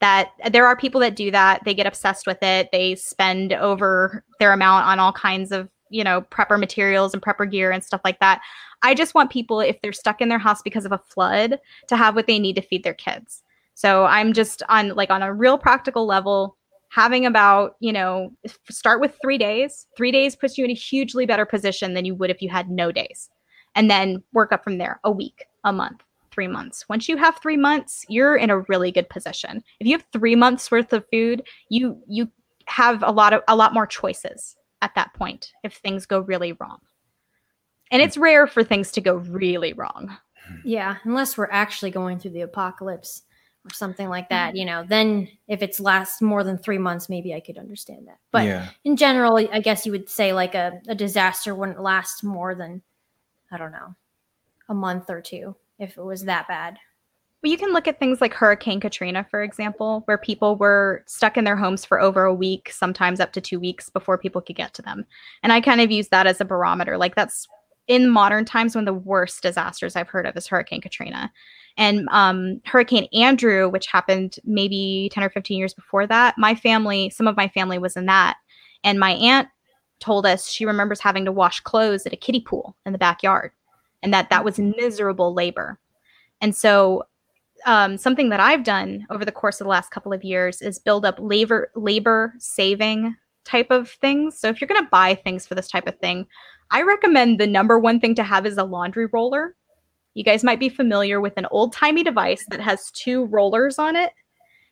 [0.00, 1.62] That there are people that do that.
[1.64, 2.68] They get obsessed with it.
[2.72, 7.48] They spend over their amount on all kinds of, you know, prepper materials and prepper
[7.48, 8.40] gear and stuff like that.
[8.82, 11.96] I just want people, if they're stuck in their house because of a flood, to
[11.96, 13.44] have what they need to feed their kids.
[13.74, 16.56] So I'm just on like on a real practical level,
[16.88, 18.32] having about, you know,
[18.68, 19.86] start with three days.
[19.96, 22.68] Three days puts you in a hugely better position than you would if you had
[22.68, 23.30] no days.
[23.76, 26.88] And then work up from there a week, a month, three months.
[26.88, 29.62] Once you have three months, you're in a really good position.
[29.78, 32.28] If you have three months worth of food, you you
[32.66, 36.52] have a lot of a lot more choices at that point if things go really
[36.52, 36.78] wrong.
[37.90, 38.06] And hmm.
[38.06, 40.16] it's rare for things to go really wrong.
[40.62, 43.22] Yeah, unless we're actually going through the apocalypse
[43.64, 44.56] or something like that, mm-hmm.
[44.58, 48.18] you know, then if it's lasts more than three months, maybe I could understand that.
[48.30, 48.68] But yeah.
[48.84, 52.82] in general, I guess you would say like a, a disaster wouldn't last more than,
[53.50, 53.94] I don't know,
[54.68, 56.78] a month or two if it was that bad.
[57.44, 61.36] But you can look at things like Hurricane Katrina, for example, where people were stuck
[61.36, 64.56] in their homes for over a week, sometimes up to two weeks before people could
[64.56, 65.04] get to them.
[65.42, 66.96] And I kind of use that as a barometer.
[66.96, 67.46] Like that's
[67.86, 71.30] in modern times one of the worst disasters I've heard of is Hurricane Katrina.
[71.76, 77.10] And um, Hurricane Andrew, which happened maybe 10 or 15 years before that, my family,
[77.10, 78.38] some of my family was in that.
[78.84, 79.50] And my aunt
[80.00, 83.52] told us she remembers having to wash clothes at a kiddie pool in the backyard
[84.02, 85.78] and that that was miserable labor.
[86.40, 87.04] And so
[87.64, 90.78] um, something that I've done over the course of the last couple of years is
[90.78, 94.38] build up labor labor saving type of things.
[94.38, 96.26] So if you're going to buy things for this type of thing,
[96.70, 99.54] I recommend the number one thing to have is a laundry roller.
[100.14, 103.96] You guys might be familiar with an old timey device that has two rollers on
[103.96, 104.12] it,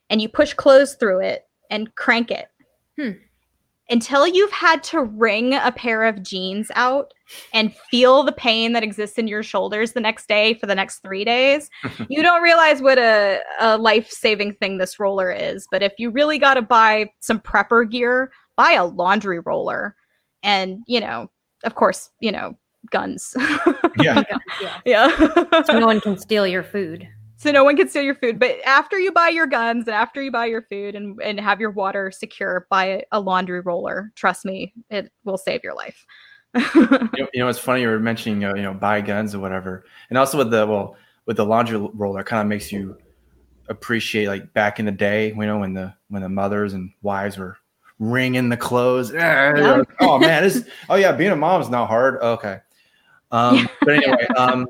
[0.08, 2.46] and you push clothes through it and crank it.
[2.98, 3.12] Hmm.
[3.92, 7.12] Until you've had to wring a pair of jeans out
[7.52, 11.00] and feel the pain that exists in your shoulders the next day for the next
[11.00, 11.68] three days,
[12.08, 15.66] you don't realize what a, a life saving thing this roller is.
[15.70, 19.94] But if you really got to buy some prepper gear, buy a laundry roller.
[20.42, 21.30] And, you know,
[21.64, 22.56] of course, you know,
[22.90, 23.36] guns.
[23.98, 24.22] Yeah.
[24.62, 24.80] yeah.
[24.86, 25.62] yeah.
[25.64, 27.06] So no one can steal your food.
[27.42, 28.38] So no one can steal your food.
[28.38, 31.60] But after you buy your guns and after you buy your food and, and have
[31.60, 34.12] your water secure, buy a laundry roller.
[34.14, 36.06] Trust me, it will save your life.
[36.54, 39.40] you, know, you know, it's funny you were mentioning, uh, you know, buy guns or
[39.40, 42.96] whatever, and also with the well, with the laundry roller, kind of makes you
[43.68, 47.38] appreciate like back in the day, you know, when the when the mothers and wives
[47.38, 47.56] were
[47.98, 49.10] wringing the clothes.
[49.14, 49.82] Yeah.
[50.00, 50.64] Oh man, this.
[50.88, 52.20] Oh yeah, being a mom is not hard.
[52.22, 52.60] Okay.
[53.32, 54.66] Um, but anyway, um,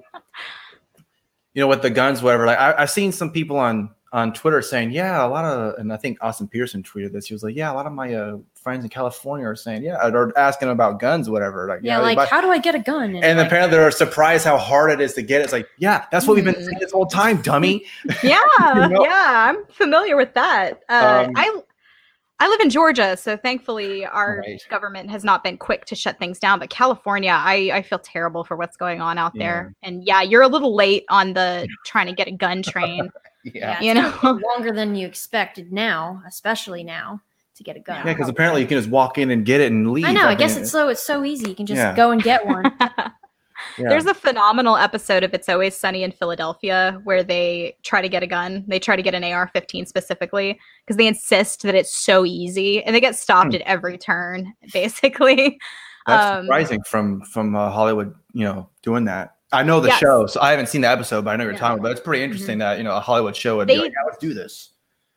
[1.54, 2.46] you know, with the guns, whatever.
[2.46, 5.90] Like I, I've seen some people on on Twitter saying, yeah, a lot of, and
[5.90, 7.24] I think Austin Petersen tweeted this.
[7.28, 10.06] He was like, yeah, a lot of my uh, friends in California are saying, yeah,
[10.06, 11.66] or asking about guns, whatever.
[11.66, 13.16] Like, Yeah, like buy- how do I get a gun?
[13.16, 15.40] and like, apparently they're surprised how hard it is to get.
[15.40, 15.44] it.
[15.44, 17.86] It's like, yeah, that's what we've been saying this whole time, dummy.
[18.22, 19.02] yeah, know?
[19.02, 20.82] yeah, I'm familiar with that.
[20.90, 21.60] Uh, Um, I
[22.42, 24.60] I live in Georgia, so thankfully our Right.
[24.68, 26.58] government has not been quick to shut things down.
[26.58, 29.72] But California, I I feel terrible for what's going on out there.
[29.84, 33.10] And yeah, you're a little late on the trying to get a gun train.
[33.44, 34.40] yeah, you it's know.
[34.56, 37.20] longer than you expected now, especially now
[37.54, 38.04] to get a gun.
[38.04, 40.04] Yeah, because apparently you can just walk in and get it and leave.
[40.06, 40.24] I know.
[40.24, 41.48] I mean, guess it's so it's so easy.
[41.48, 41.94] You can just Yeah.
[41.94, 42.64] go and get one.
[43.78, 43.88] yeah.
[43.88, 48.22] There's a phenomenal episode of It's Always Sunny in Philadelphia where they try to get
[48.22, 48.64] a gun.
[48.66, 52.82] They try to get an AR 15 specifically because they insist that it's so easy
[52.84, 53.56] and they get stopped Hmm.
[53.56, 55.58] at every turn, basically.
[56.06, 59.36] That's um, surprising from from uh, Hollywood, you know, doing that.
[59.52, 59.98] I know the Yes.
[60.00, 61.58] show, so I haven't seen the episode, but I know you're Yeah.
[61.60, 61.92] talking about.
[61.92, 64.34] It's pretty interesting that you know a Hollywood show would be like, yeah, let's do
[64.34, 64.70] this.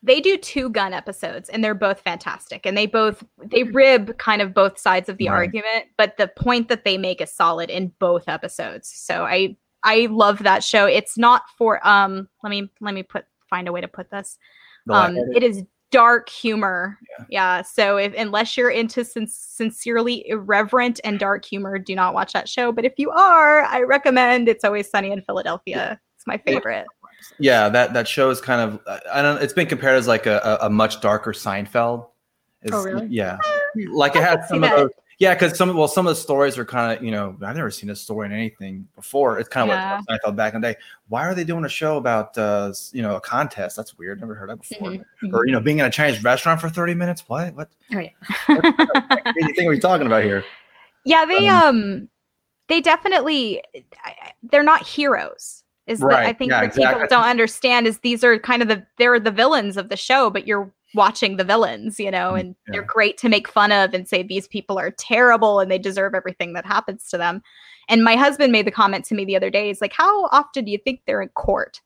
[0.05, 4.41] They do two gun episodes and they're both fantastic and they both they rib kind
[4.41, 5.35] of both sides of the Right.
[5.35, 8.87] argument but the point that they make is solid in both episodes.
[8.93, 10.85] So i i love that show.
[10.85, 14.37] It's not for um let me let me put find a way to put this.
[14.89, 16.97] Um it is dark humor.
[17.19, 17.25] Yeah.
[17.29, 22.33] yeah, so if unless you're into sin- sincerely irreverent and dark humor do not watch
[22.33, 22.71] that show.
[22.71, 25.99] But if you are i recommend it's always sunny in philadelphia.
[26.17, 26.85] It's my favorite
[27.39, 29.41] yeah, that that show is kind of I don't.
[29.41, 32.07] It's been compared as like a, a, a much darker Seinfeld.
[32.61, 33.07] It's, Oh, really?
[33.07, 33.37] Yeah,
[33.91, 34.89] like it had some of those.
[35.17, 37.71] Yeah, because some well, some of the stories are kind of you know I've never
[37.71, 39.39] seen a story in anything before.
[39.39, 40.01] It's kind of Yeah.
[40.09, 40.79] like Seinfeld back in the day.
[41.07, 43.77] Why are they doing a show about uh you know a contest?
[43.77, 44.19] That's weird.
[44.19, 44.91] Never heard that before.
[44.91, 45.33] Mm-hmm.
[45.33, 47.23] Or you know being in a Chinese restaurant for thirty minutes.
[47.27, 48.09] What what oh yeah.
[49.31, 50.43] crazy thing are we talking about here?
[51.07, 52.09] Yeah, they um,
[52.67, 53.61] they definitely
[54.41, 55.63] they're not heroes.
[55.87, 57.01] Is that I think yeah, what exactly.
[57.01, 60.29] people don't understand is these are kind of the they're the villains of the show,
[60.29, 63.93] but you're watching the villains, you know, Mm, and they're great to make fun of
[63.93, 67.43] and say these people are terrible and they deserve everything that happens to them.
[67.87, 70.65] And my husband made the comment to me the other day, he's like, How often
[70.65, 71.81] do you think they're in court?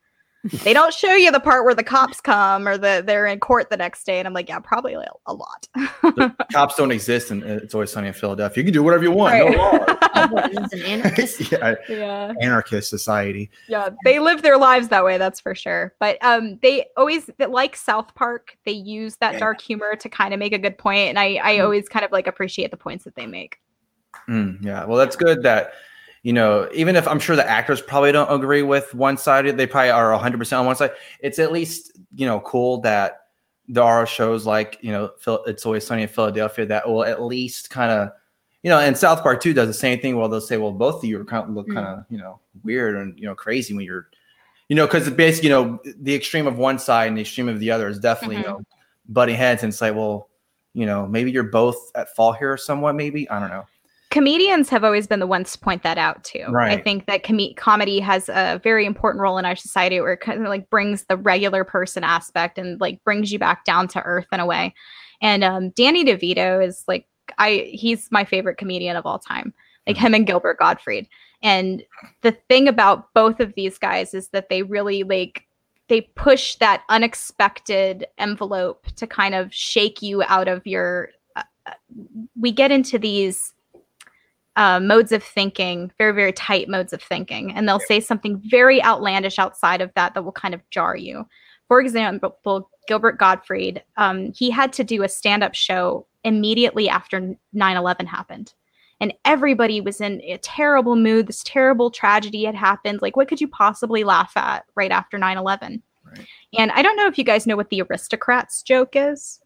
[0.64, 3.70] They don't show you the part where the cops come or the they're in court
[3.70, 4.20] the next day.
[4.20, 5.68] And I'm like, Yeah, probably a, a lot.
[6.54, 8.62] Cops don't exist, and it's always sunny in Philadelphia.
[8.62, 9.34] You can do whatever you want.
[9.34, 9.52] Right.
[9.52, 9.86] No law.
[10.28, 11.04] Buttons and
[11.52, 12.34] yeah, yeah.
[12.42, 13.50] anarchist society.
[13.70, 17.76] yeah they live their lives that way that's for sure but um they always like
[17.76, 19.40] south park they use that Yeah.
[19.40, 21.64] dark humor to kind of make a good point and i i Mhm.
[21.64, 23.60] always kind of like appreciate the points that they make
[24.28, 25.74] Mm, yeah, well, that's good that
[26.24, 29.66] you know, even if I'm sure the actors probably don't agree with one side, they
[29.68, 30.92] probably are 100 percent on one side.
[31.22, 33.22] It's at least you know cool that
[33.68, 37.22] there are shows like you know, Phil, it's always sunny in Philadelphia that will at
[37.22, 38.10] least kind of
[38.64, 40.18] you know, and South Park too does the same thing.
[40.18, 41.76] Well, they'll say, well, both of you are kind of look Mm.
[41.76, 44.10] kind of you know weird and you know crazy when you're
[44.68, 47.60] you know because basically you know the extreme of one side and the extreme of
[47.60, 48.42] the other is definitely Mhm.
[48.42, 48.62] you know
[49.08, 50.30] butting heads and say, well
[50.74, 53.66] you know maybe you're both at fault here somewhat maybe I don't know.
[54.12, 56.46] Comedians have always been the ones to point that out too.
[56.72, 60.22] I think that com- comedy has a very important role in our society where it
[60.22, 64.02] kind of like brings the regular person aspect and like brings you back down to
[64.02, 64.74] earth in a way.
[65.22, 67.06] And um danny devito is like
[67.38, 69.54] i he's my favorite comedian of all time
[69.90, 71.08] like him and gilbert gottfried.
[71.42, 71.84] And
[72.22, 75.46] the thing about both of these guys is that they really like
[75.88, 81.74] they push that unexpected envelope to kind of shake you out of your uh, uh,
[82.40, 83.54] we get into these
[84.56, 87.54] uh, modes of thinking, very, very tight modes of thinking.
[87.54, 91.26] And they'll say something very outlandish outside of that that will kind of jar you.
[91.68, 97.36] For example, Gilbert Gottfried, um, he had to do a stand up show immediately after
[97.54, 98.54] 9 11 happened.
[99.02, 101.28] And everybody was in a terrible mood.
[101.28, 103.02] This terrible tragedy had happened.
[103.02, 105.82] Like, what could you possibly laugh at right after 9 11?
[106.04, 106.28] Right.
[106.58, 109.40] And I don't know if you guys know what the aristocrats joke is.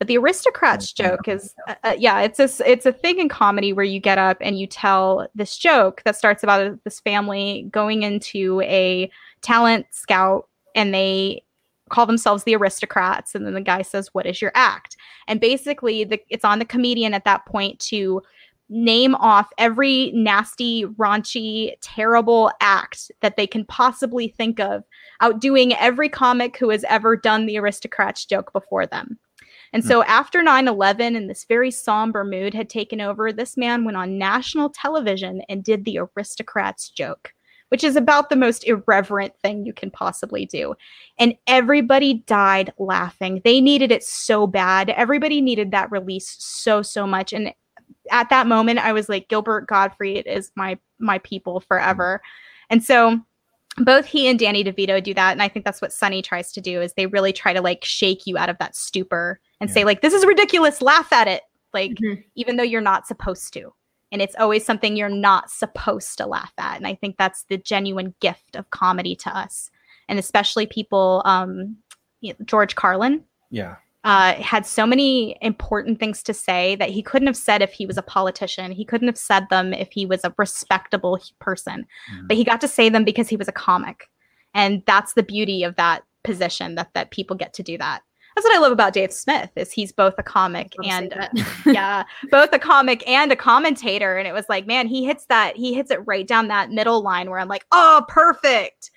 [0.00, 3.74] But the aristocrats joke is, uh, uh, yeah, it's a it's a thing in comedy
[3.74, 8.02] where you get up and you tell this joke that starts about this family going
[8.02, 9.10] into a
[9.42, 11.44] talent scout and they
[11.90, 14.96] call themselves the aristocrats and then the guy says what is your act?
[15.28, 18.22] And basically the, it's on the comedian at that point to
[18.70, 24.84] name off every nasty raunchy terrible act that they can possibly think of
[25.20, 29.18] outdoing every comic who has ever done the aristocrats joke before them
[29.72, 29.86] and mm.
[29.86, 34.18] so after 9-11 and this very somber mood had taken over this man went on
[34.18, 37.32] national television and did the aristocrats joke
[37.70, 40.74] which is about the most irreverent thing you can possibly do.
[41.18, 43.40] And everybody died laughing.
[43.44, 44.90] They needed it so bad.
[44.90, 47.32] Everybody needed that release so so much.
[47.32, 47.54] And
[48.10, 52.20] at that moment i was like gilbert gottfried is my my people forever.
[52.22, 52.66] Mm.
[52.70, 53.20] And so
[53.78, 55.32] both he and danny devito do that.
[55.32, 57.84] And i think that's what sunny tries to do is they really try to like
[57.84, 59.74] shake you out of that stupor and Yeah.
[59.74, 61.42] say like this is ridiculous laugh at it
[61.74, 62.24] like Mhm.
[62.34, 63.72] even though you're not supposed to
[64.12, 67.56] and it's always something you're not supposed to laugh at and i think that's the
[67.58, 69.70] genuine gift of comedy to us
[70.08, 71.76] and especially people um
[72.20, 73.76] you know, george carlin Yeah.
[74.04, 77.84] uh, had so many important things to say that he couldn't have said if he
[77.84, 78.72] was a politician.
[78.72, 82.28] He couldn't have said them if he was a respectable h- person, Mhm.
[82.28, 84.08] but he got to say them because he was a comic,
[84.54, 88.02] and that's the beauty of that position that that people get to do that.
[88.34, 91.32] That's what I love about Dave Smith is he's both a comic and that.
[91.66, 94.16] yeah, both a comic and a commentator.
[94.16, 97.02] And it was like, man, he hits that, he hits it right down that middle
[97.02, 98.90] line where I'm like, oh, perfect.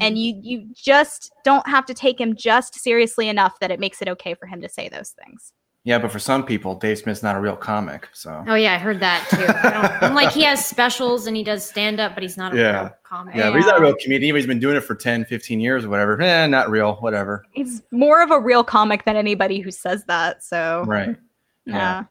[0.00, 4.02] And you you just don't have to take him just seriously enough that it makes
[4.02, 5.54] it okay for him to say those things.
[5.88, 8.08] Yeah, but for some people, Dave Smith's not a real comic.
[8.12, 9.42] So Oh yeah, I heard that too.
[9.46, 12.52] I don't- I'm like he has specials and he does stand up, but he's not
[12.52, 12.80] a Yeah.
[12.80, 13.34] real comic.
[13.34, 14.36] yeah, but he's not a real comedian.
[14.36, 16.20] He's been doing it for 10, 15 years or whatever.
[16.20, 17.42] Eh, not real, whatever.
[17.52, 20.44] He's more of a real comic than anybody who says that.
[20.44, 21.16] So Right.
[21.64, 21.74] yeah.
[21.74, 22.04] Yeah.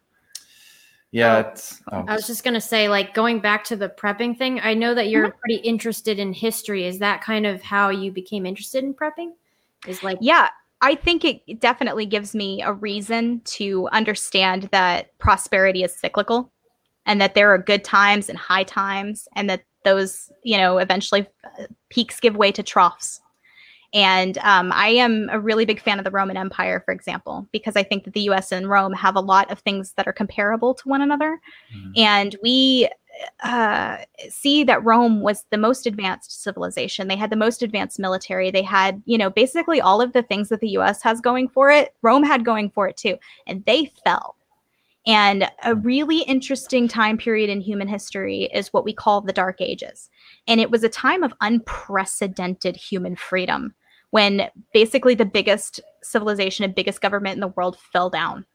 [1.12, 1.36] Yeah.
[1.36, 4.60] Oh, It's, oh, I was just gonna say, like going back to the prepping thing.
[4.60, 6.86] I know that you're pretty interested in history.
[6.88, 9.34] Is that kind of how you became interested in prepping?
[9.88, 10.48] Is like Yeah,
[10.82, 16.52] I think it definitely gives me a reason to understand that prosperity is cyclical
[17.06, 21.26] and that there are good times and high times and that those, you know, eventually
[21.60, 23.22] uh, peaks give way to troughs.
[23.94, 27.76] And um, I am a really big fan of the Roman Empire, for example, because
[27.78, 30.74] I think that the US and Rome have a lot of things that are comparable
[30.76, 31.40] to one another.
[31.74, 31.98] Mhm.
[31.98, 32.90] And we
[33.44, 33.98] uh,
[34.30, 37.08] see that Rome was the most advanced civilization.
[37.08, 38.52] They had the most advanced military.
[38.52, 41.70] They had, you know, basically all of the things that the US has going for
[41.70, 43.18] it, Rome had going for it too.
[43.46, 44.36] And they fell.
[45.06, 49.62] And a really interesting time period in human history is what we call the Dark
[49.62, 50.10] Ages.
[50.48, 53.74] And it was a time of unprecedented human freedom
[54.12, 58.46] when basically the biggest civilization and biggest government in the world fell down.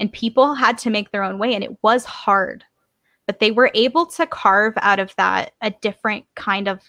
[0.00, 1.54] And people had to make their own way.
[1.54, 2.64] And it was hard.
[3.32, 6.82] But they were able to carve out of that a different kind of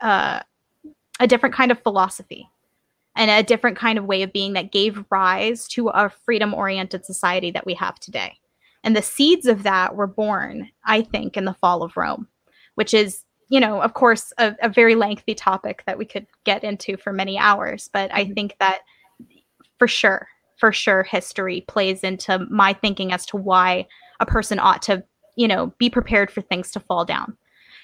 [0.00, 0.38] uh,
[1.18, 2.48] a different kind of philosophy
[3.16, 7.04] and a different kind of way of being that gave rise to a freedom oriented
[7.04, 8.38] society that we have today.
[8.84, 12.28] And the seeds of that were born, I think, in the fall of Rome,
[12.76, 16.62] which is, you know, of course, a, a very lengthy topic that we could get
[16.62, 17.90] into for many hours.
[17.92, 18.82] But I think that
[19.80, 20.28] for sure,
[20.58, 23.88] for sure, history plays into my thinking as to why
[24.20, 25.02] a person ought to,
[25.38, 27.36] you know, be prepared for things to fall down.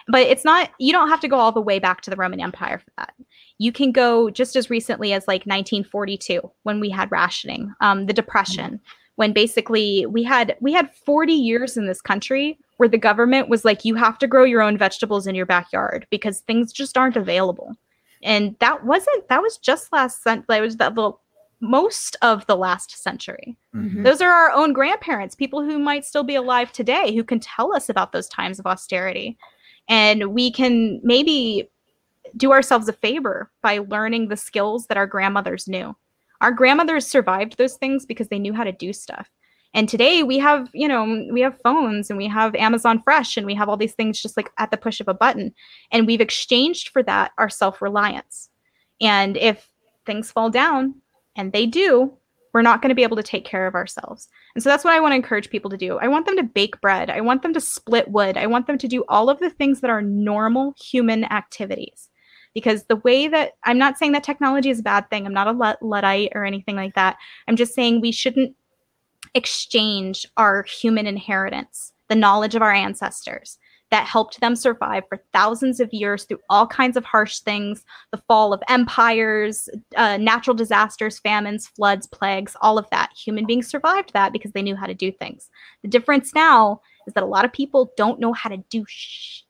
[0.09, 2.41] But it's not, you don't have to go all the way back to the Roman
[2.41, 3.15] Empire for that
[3.59, 8.13] you can go just as recently as like 1942 when we had rationing um, the
[8.13, 8.81] depression
[9.17, 13.65] when basically we had we had 40 years in this country where the government was
[13.65, 17.17] like you have to grow your own vegetables in your backyard because things just aren't
[17.17, 17.75] available
[18.23, 21.13] and that wasn't that was just last that was that the
[21.71, 24.05] most of the last century Mhm.
[24.05, 27.75] those are our own grandparents people who might still be alive today who can tell
[27.75, 29.37] us about those times of austerity
[29.89, 31.69] and we can maybe
[32.37, 35.95] do ourselves a favor by learning the skills that our grandmothers knew.
[36.41, 39.29] Our grandmothers survived those things because they knew how to do stuff.
[39.75, 43.47] And today we have, you know, we have phones and we have Amazon Fresh and
[43.47, 45.53] we have all these things just like at the push of a button.
[45.93, 48.49] And we've exchanged for that our self reliance.
[49.01, 49.69] And if
[50.07, 50.95] things fall down,
[51.37, 52.13] and they do,
[52.53, 54.29] we're not going to be able to take care of ourselves.
[54.55, 55.99] And so that's what I want to encourage people to do.
[55.99, 57.11] I want them to bake bread.
[57.11, 58.37] I want them to split wood.
[58.37, 62.09] I want them to do all of the things that are normal human activities
[62.55, 65.27] because the way that I'm not saying that technology is a bad thing.
[65.27, 67.17] I'm not a Luddite or anything like that.
[67.49, 68.55] I'm just saying we shouldn't
[69.35, 73.59] exchange our human inheritance, the knowledge of our ancestors
[73.91, 78.23] that helped them survive for thousands of years through all kinds of harsh things the
[78.27, 83.11] fall of empires, uh, natural disasters, famines, floods, plagues, all of that.
[83.15, 85.49] Human beings survived that because they knew how to do things.
[85.83, 89.43] The difference now is that a lot of people don't know how to do shh.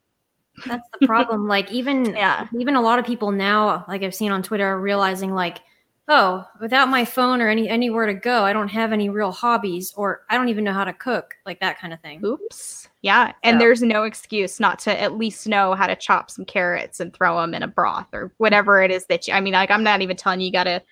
[0.67, 1.49] That's the problem.
[1.49, 2.47] like even Yeah.
[2.59, 5.61] even a lot of people now, like I've seen on Twitter, are realizing like,
[6.09, 9.93] oh, without my phone or any anywhere to go, I don't have any real hobbies,
[9.97, 12.25] or I don't even know how to cook, like that kind of thing.
[12.25, 12.89] Oops.
[13.05, 13.33] Yeah.
[13.43, 13.59] And Yeah.
[13.59, 17.39] there's no excuse not to at least know how to chop some carrots and throw
[17.39, 20.01] them in a broth or whatever it is that you, I mean, like, I'm not
[20.01, 20.83] even telling you, you got to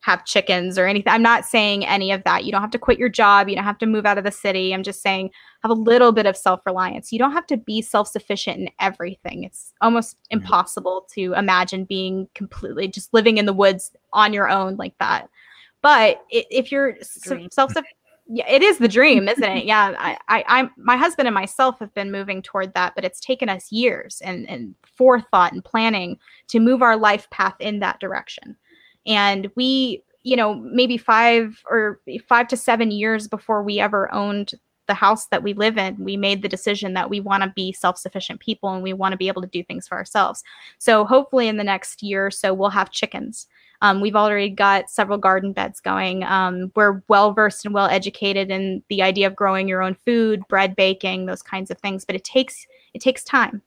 [0.00, 1.12] have chickens or anything.
[1.12, 2.46] I'm not saying any of that.
[2.46, 3.50] You don't have to quit your job.
[3.50, 4.72] You don't have to move out of the city.
[4.72, 5.30] I'm just saying
[5.62, 7.12] have a little bit of self reliance.
[7.12, 9.44] You don't have to be self sufficient in everything.
[9.44, 14.76] It's almost impossible to imagine being completely just living in the woods on your own
[14.76, 15.28] like that.
[15.82, 17.72] But if you're self
[18.26, 19.64] yeah, it is the dream, isn't it?
[19.72, 23.20] Yeah, I, I, I'm my husband and myself have been moving toward that, but it's
[23.20, 26.18] taken us years and and forethought and planning
[26.48, 28.56] to move our life path in that direction.
[29.06, 34.54] And we, you know, maybe five or five to seven years before we ever owned
[34.88, 37.72] the house that we live in, we made the decision that we want to be
[37.72, 40.42] self sufficient people and we want to be able to do things for ourselves.
[40.78, 43.46] So hopefully, in the next year or so, we'll have chickens.
[43.82, 46.22] Um, we've already got several garden beds going.
[46.22, 50.46] Um, we're well versed and well educated in the idea of growing your own food,
[50.48, 52.04] bread baking, those kinds of things.
[52.04, 53.60] But it takes it takes time.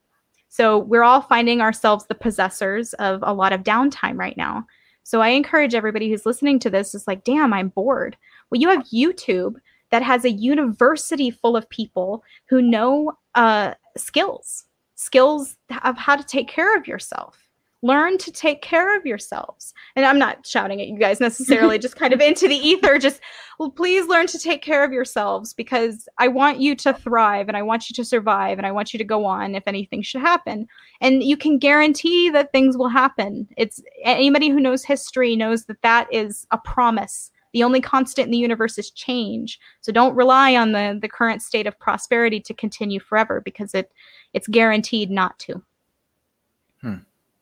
[0.48, 4.66] So we're all finding ourselves the possessors of a lot of downtime right now.
[5.04, 8.16] So I encourage everybody who's listening to this is like, damn, I'm bored.
[8.50, 9.56] Well, you have YouTube
[9.92, 14.64] that has a university full of people who know uh, skills,
[14.96, 17.45] skills of how to take care of yourself.
[17.86, 19.72] Learn to take care of yourselves.
[19.96, 22.98] And I'm not shouting at you guys necessarily, just kind of into the ether.
[22.98, 23.22] Just
[23.60, 27.56] well, please learn to take care of yourselves because I want you to thrive and
[27.56, 30.22] I want you to survive and I want you to go on if anything should
[30.22, 30.68] happen.
[31.00, 33.48] And you can guarantee that things will happen.
[33.56, 37.30] It's anybody who knows history knows that that is a promise.
[37.54, 39.60] The only constant in the universe is change.
[39.82, 43.92] So don't rely on the the current state of prosperity to continue forever because it
[44.34, 45.62] it's guaranteed not to.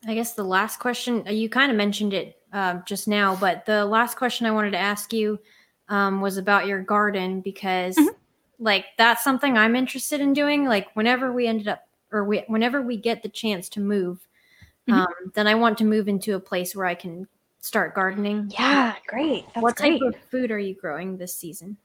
[0.07, 3.65] I guess the last question uh, you kind of mentioned it uh, just now, but
[3.65, 5.39] the last question I wanted to ask you
[5.89, 8.15] um, was about your garden because, Mhm.
[8.59, 10.65] like, that's something I'm interested in doing.
[10.65, 14.27] Like, whenever we ended up, or we, whenever we get the chance to move,
[14.87, 14.93] Mhm.
[14.93, 17.27] um, then I want to move into a place where I can
[17.59, 18.51] start gardening.
[18.57, 19.45] Yeah, great.
[19.53, 19.99] That's what great.
[19.99, 21.77] type of food are you growing this season?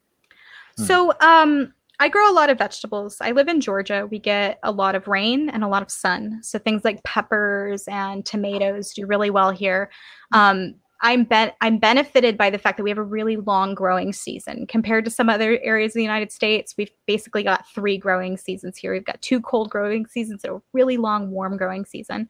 [0.77, 3.17] So, um, I grow a lot of vegetables.
[3.21, 4.07] I live in Georgia.
[4.09, 6.41] We get a lot of rain and a lot of sun.
[6.43, 9.91] So things like peppers and tomatoes do really well here.
[10.33, 11.29] Um, I'm
[11.61, 15.11] I'm benefited by the fact that we have a really long growing season compared to
[15.11, 16.75] some other areas of the United States.
[16.77, 18.93] We've basically got three growing seasons here.
[18.93, 22.29] We've got two cold growing seasons, and a really long warm growing season.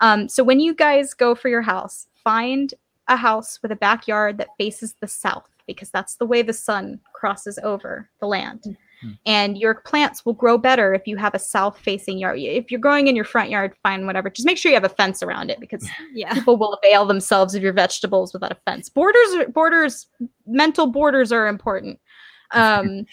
[0.00, 2.74] Um, so when you guys go for your house, find
[3.06, 6.98] a house with a backyard that faces the south because that's the way the sun
[7.14, 8.76] crosses over the land.
[9.04, 9.14] Mm-hmm.
[9.26, 12.38] And your plants will grow better if you have a south facing yard.
[12.40, 14.28] If you're growing in your front yard, fine, whatever.
[14.30, 16.34] Just make sure you have a fence around it because yeah.
[16.34, 18.88] people will avail themselves of your vegetables without a fence.
[18.88, 20.06] Borders, borders,
[20.46, 21.98] mental borders are important.
[22.52, 23.04] Um,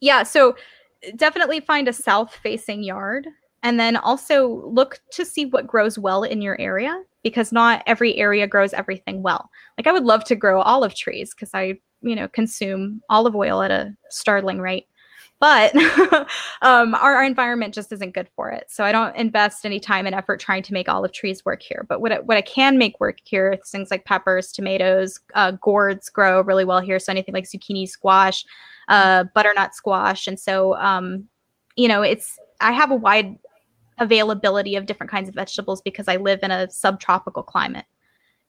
[0.00, 0.56] yeah, so
[1.16, 3.26] definitely find a south facing yard
[3.62, 8.16] and then also look to see what grows well in your area because not every
[8.16, 9.50] area grows everything well.
[9.76, 13.62] Like I would love to grow olive trees because I, you know, consume olive oil
[13.62, 14.86] at a startling rate.
[15.38, 15.74] But
[16.62, 18.64] um, our, our, environment just isn't good for it.
[18.68, 21.86] So I don't invest any time and effort trying to make olive trees work here.
[21.88, 25.52] But what I, what I can make work here is things like peppers, tomatoes, uh,
[25.52, 26.98] gourds grow really well here.
[26.98, 28.44] So anything like zucchini, squash,
[28.88, 30.26] uh, butternut squash.
[30.26, 31.26] And so, um,
[31.74, 33.38] you know, it's I have a wide
[34.00, 37.84] availability of different kinds of vegetables because I live in a subtropical climate.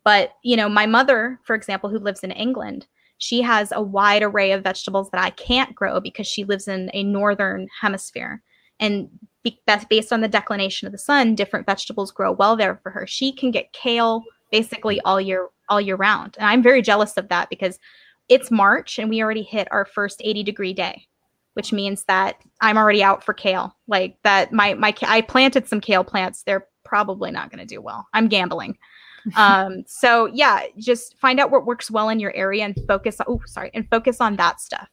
[0.03, 2.87] But, you know, my mother, for example, who lives in England,
[3.19, 6.89] she has a wide array of vegetables that I can't grow because she lives in
[6.93, 8.41] a northern hemisphere.
[8.79, 9.09] And
[9.43, 12.89] be- that's based on the declination of the sun, different vegetables grow well there for
[12.89, 13.05] her.
[13.05, 16.35] She can get kale basically all year all year round.
[16.37, 17.79] And I'm very jealous of that because
[18.27, 21.07] it's March and we already hit our first 80 degree day
[21.53, 23.75] which means that I'm already out for kale.
[23.87, 26.43] Like that, my my I planted some kale plants.
[26.43, 28.07] They're probably not going to do well.
[28.13, 28.77] I'm gambling.
[29.35, 33.17] um, so yeah, just find out what works well in your area and focus.
[33.27, 34.89] Oh, sorry, and focus on that stuff.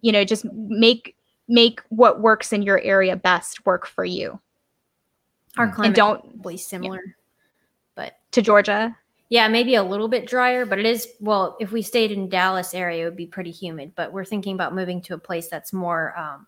[0.00, 1.16] You know, just make
[1.48, 4.40] make what works in your area best work for you.
[5.58, 7.12] Our climate and don't be similar, yeah.
[7.96, 8.96] but to Georgia.
[9.30, 11.56] Yeah, maybe a little bit drier, but it is well.
[11.60, 13.92] If we stayed in Dallas area, it would be pretty humid.
[13.94, 16.46] But we're thinking about moving to a place that's more um,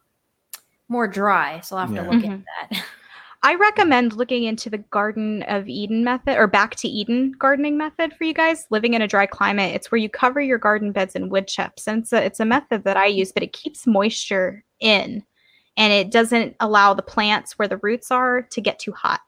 [0.88, 1.60] more dry.
[1.60, 2.02] So I'll have yeah.
[2.02, 2.32] to look mm-hmm.
[2.32, 2.84] into that.
[3.44, 8.14] I recommend looking into the Garden of Eden method or back to Eden gardening method
[8.14, 9.74] for you guys living in a dry climate.
[9.74, 11.88] It's where you cover your garden beds in wood chips.
[11.88, 15.24] And it's a, it's a method that I use, but it keeps moisture in
[15.76, 19.20] and it doesn't allow the plants where the roots are to get too hot.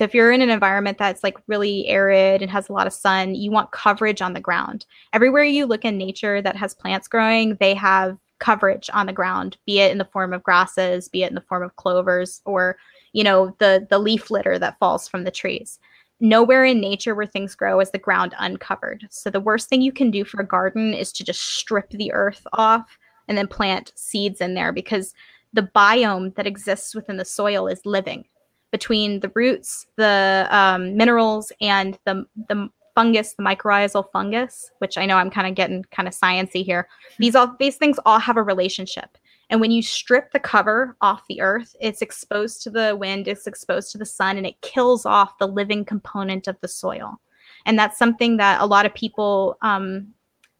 [0.00, 2.92] So if you're in an environment that's like really arid and has a lot of
[2.94, 4.86] sun, you want coverage on the ground.
[5.12, 9.58] Everywhere you look in nature that has plants growing, they have coverage on the ground,
[9.66, 12.78] be it in the form of grasses, be it in the form of clovers or,
[13.12, 15.78] you know, the the leaf litter that falls from the trees.
[16.18, 19.06] Nowhere in nature where things grow is the ground uncovered.
[19.10, 22.10] So the worst thing you can do for a garden is to just strip the
[22.14, 22.96] earth off
[23.28, 25.12] and then plant seeds in there because
[25.52, 28.24] the biome that exists within the soil is living
[28.70, 35.06] between the roots, the um, minerals, and the the fungus, the mycorrhizal fungus, which I
[35.06, 36.88] know I'm kind of getting kind of sciency here.
[37.18, 39.16] These all these things all have a relationship.
[39.48, 43.48] And when you strip the cover off the earth, it's exposed to the wind, it's
[43.48, 47.20] exposed to the sun, and it kills off the living component of the soil.
[47.66, 50.06] And that's something that a lot of people, um,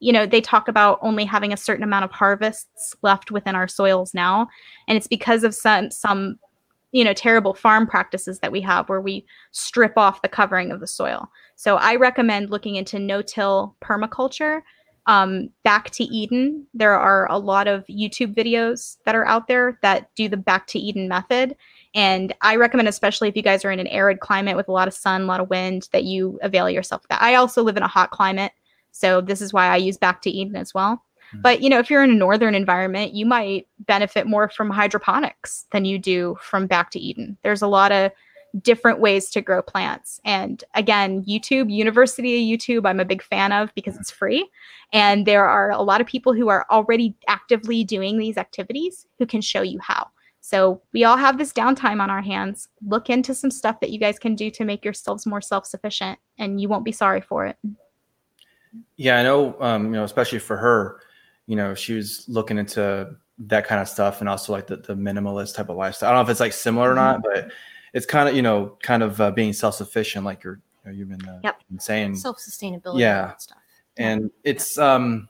[0.00, 3.68] you know, they talk about only having a certain amount of harvests left within our
[3.68, 4.48] soils now.
[4.88, 6.38] And it's because of some some
[6.92, 10.80] you know terrible farm practices that we have where we strip off the covering of
[10.80, 11.30] the soil.
[11.56, 14.62] So i recommend looking into no-till permaculture
[15.06, 16.66] um, back to eden.
[16.74, 20.66] There are a lot of youtube videos that are out there that do the back
[20.68, 21.56] to eden method.
[21.94, 24.88] And i recommend especially if you guys are in an arid climate with a lot
[24.88, 27.22] of sun a lot of wind that you avail yourself of that.
[27.22, 28.52] I also live in a hot climate
[28.92, 31.04] so this is why i use back to eden as well.
[31.34, 35.66] But you know, if you're in a northern environment, you might benefit more from hydroponics
[35.72, 37.36] than you do from back to Eden.
[37.42, 38.12] There's a lot of
[38.62, 40.20] different ways to grow plants.
[40.24, 44.48] And again, YouTube, University of YouTube, I'm a big fan of because it's free.
[44.92, 49.26] And there are a lot of people who are already actively doing these activities who
[49.26, 50.08] can show you how.
[50.40, 52.68] So we all have this downtime on our hands.
[52.84, 56.60] Look into some stuff that you guys can do to make yourselves more self-sufficient and
[56.60, 57.56] you won't be sorry for it.
[58.96, 61.00] Yeah, I know um, you know, especially for her,
[61.50, 64.94] you know, she was looking into that kind of stuff and also like the, the
[64.94, 66.08] minimalist type of lifestyle.
[66.08, 67.46] I don't know if it's like similar or not, mm-hmm.
[67.46, 67.52] but
[67.92, 71.08] it's kind of, you know, kind of uh, being self-sufficient, like you're, you know, you've
[71.08, 71.60] been, uh, yep.
[71.78, 73.00] saying self-sustainability.
[73.00, 73.32] Yeah.
[73.96, 75.28] And, and it's, um,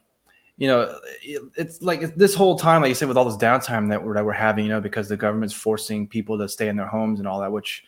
[0.58, 3.88] you know, it, it's like this whole time, like you said, with all this downtime
[3.88, 6.76] that we're, that we're having, you know, because the government's forcing people to stay in
[6.76, 7.82] their homes and all that, which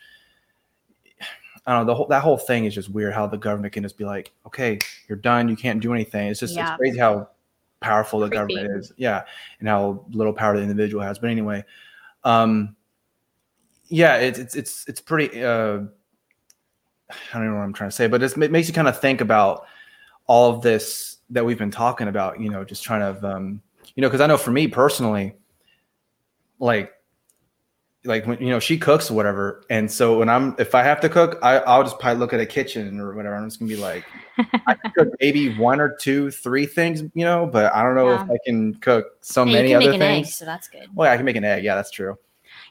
[1.67, 3.83] I don't know, the whole, that whole thing is just weird how the government can
[3.83, 5.47] just be like, okay, you're done.
[5.49, 6.29] You can't do anything.
[6.29, 6.69] It's just, yeah.
[6.69, 7.29] it's crazy how
[7.83, 8.91] powerful the government is.
[8.97, 9.23] Yeah,
[9.59, 11.19] and how little power the individual has.
[11.19, 11.63] But anyway,
[12.23, 12.75] um,
[13.89, 15.43] yeah, it's it's it's it's pretty.
[15.43, 15.81] Uh,
[17.11, 19.21] I don't know what I'm trying to say, but it makes you kind of think
[19.21, 19.67] about
[20.25, 23.61] all of this that we've been talking about, you know, just trying to, um,
[23.95, 25.35] you know, because I know for me personally,
[26.59, 26.93] like,
[28.05, 30.99] like when you know she cooks or whatever, and so when I'm if I have
[31.01, 33.35] to cook, I, I'll just probably look at a kitchen or whatever.
[33.35, 34.03] I'm just gonna be like,
[34.67, 38.09] I can cook maybe one or two, three things, you know, but I don't know
[38.09, 38.23] Yeah.
[38.25, 40.35] if I can cook so And many other make an egg, things.
[40.35, 40.87] so that's good.
[40.93, 41.63] Well, I can make an egg.
[41.63, 42.17] Yeah, that's true.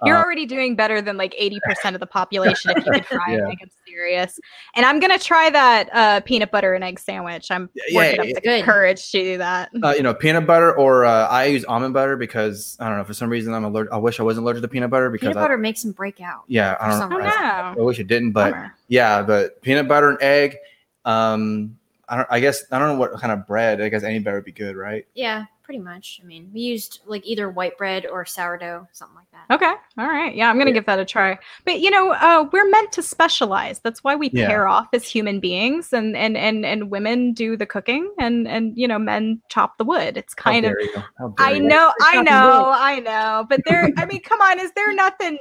[0.05, 1.61] You're Uh, already doing better than like 80%
[1.94, 3.38] of the population if you could fry Yeah.
[3.38, 3.59] an egg.
[3.62, 4.38] I'm serious.
[4.74, 7.50] And I'm going to try that uh, peanut butter and egg sandwich.
[7.50, 8.64] I'm Yeah, working yeah, up the Good.
[8.64, 9.70] courage to do that.
[9.82, 13.05] uh, you know, peanut butter or uh, I use almond butter because I don't know
[13.05, 13.92] for some reason I'm allergic.
[13.92, 16.20] I wish I wasn't allergic to peanut butter because Peanut I, butter makes them break
[16.20, 16.42] out.
[16.48, 16.98] yeah, I don't.
[16.98, 17.74] some Oh, I.
[17.78, 18.74] I wish it didn't, but Bummer.
[18.88, 20.57] yeah, but peanut butter and egg.
[21.05, 21.76] Um,
[22.09, 22.28] I don't.
[22.30, 23.80] I guess I don't know what kind of bread.
[23.80, 25.07] I guess any bread would be good, right?
[25.14, 26.20] Yeah, pretty much.
[26.23, 29.55] I mean, we used like either white bread or sourdough, something like that.
[29.55, 29.73] Okay.
[29.97, 30.35] All right.
[30.35, 30.75] Yeah, I'm going to Yeah.
[30.75, 31.39] give that a try.
[31.64, 33.81] But you know, uh, we're meant to specialize.
[33.81, 34.49] That's why we Yeah.
[34.49, 38.77] pair off as human beings, and and and and women do the cooking, and and
[38.77, 40.18] you know, men chop the wood.
[40.18, 40.73] It's kind of.
[40.73, 41.03] dare you.
[41.18, 41.62] How dare I you.
[41.62, 42.75] know, I know, wood.
[42.79, 43.47] I know.
[43.49, 45.39] But there, I mean, come on, is there nothing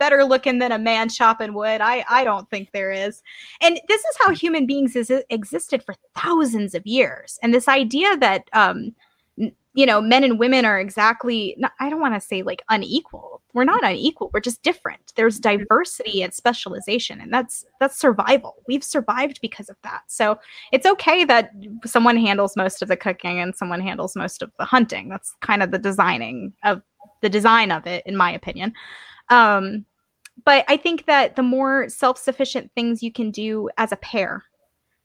[0.00, 1.80] better looking than a man chopping wood?
[1.80, 3.22] I, I don't think there is.
[3.60, 7.38] And this is how human beings is, existed for thousands of years.
[7.42, 8.94] And this idea that, um, n-
[9.74, 13.42] you know, men and women are exactly, not, I don't want to say like unequal.
[13.54, 14.30] We're not unequal.
[14.32, 15.12] We're just different.
[15.16, 18.56] There's diversity and specialization, and that's that's survival.
[18.66, 20.02] We've survived because of that.
[20.08, 20.38] So
[20.72, 21.50] it's okay that
[21.84, 25.08] someone handles most of the cooking and someone handles most of the hunting.
[25.08, 26.82] That's kind of the designing of
[27.20, 28.72] the design of it, in my opinion.
[29.28, 29.84] Um,
[30.44, 34.44] but I think that the more self-sufficient things you can do as a pair,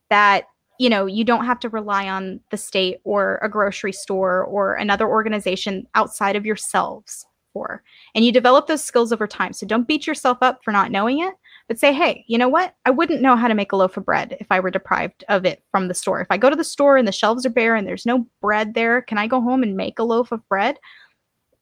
[0.10, 0.46] that
[0.80, 4.74] you know you don't have to rely on the state or a grocery store or
[4.74, 7.84] another organization outside of yourselves for.
[8.16, 9.54] And you develop those skills over time.
[9.54, 11.34] So don't beat yourself up for not knowing it
[11.68, 12.74] but say hey you know what?
[12.86, 15.46] I wouldn't know how to make a loaf of bread if i were deprived of
[15.46, 16.22] it from the store.
[16.22, 18.74] If i go to the store and the shelves are bare and there's no bread
[18.74, 20.78] there can i go home and make a loaf of bread?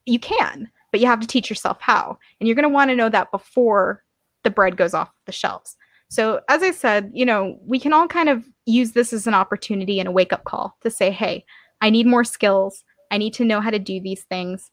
[0.05, 2.17] You can but you have to teach yourself how.
[2.39, 4.03] And you're going to want to know that before
[4.43, 5.75] the bread goes off the shelves
[6.09, 9.33] so as i said you know we can all kind of use this as an
[9.33, 11.43] opportunity and a wake up call to say hey
[11.81, 12.83] i need more skills.
[13.09, 14.69] I need to know how to do these things.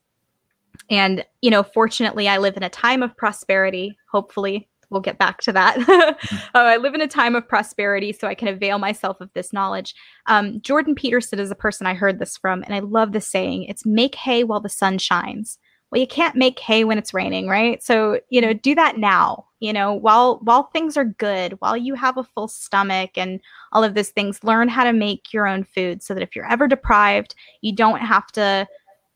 [0.91, 3.97] And you know fortunately i live in a time of prosperity.
[4.11, 5.79] Hopefully we'll get back to that.
[6.55, 9.53] Uh, i live in a time of prosperity so i can avail myself of this
[9.53, 9.95] knowledge.
[10.27, 13.65] Um, jordan peterson is a person i heard this from and i love the saying.
[13.65, 15.59] It's make hay while the sun shines
[15.95, 19.47] well you can't make hay when it's raining right so you know do that now
[19.61, 23.41] you know while while things are good while you have a full stomach and
[23.73, 26.51] all of those things learn how to make your own food so that if you're
[26.51, 28.67] ever deprived you don't have to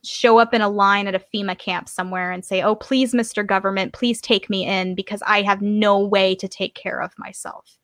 [0.05, 3.45] show up in a line at a FEMA camp somewhere and say, "Oh, please, Mr.
[3.45, 7.77] Government, please take me in because I have no way to take care of myself."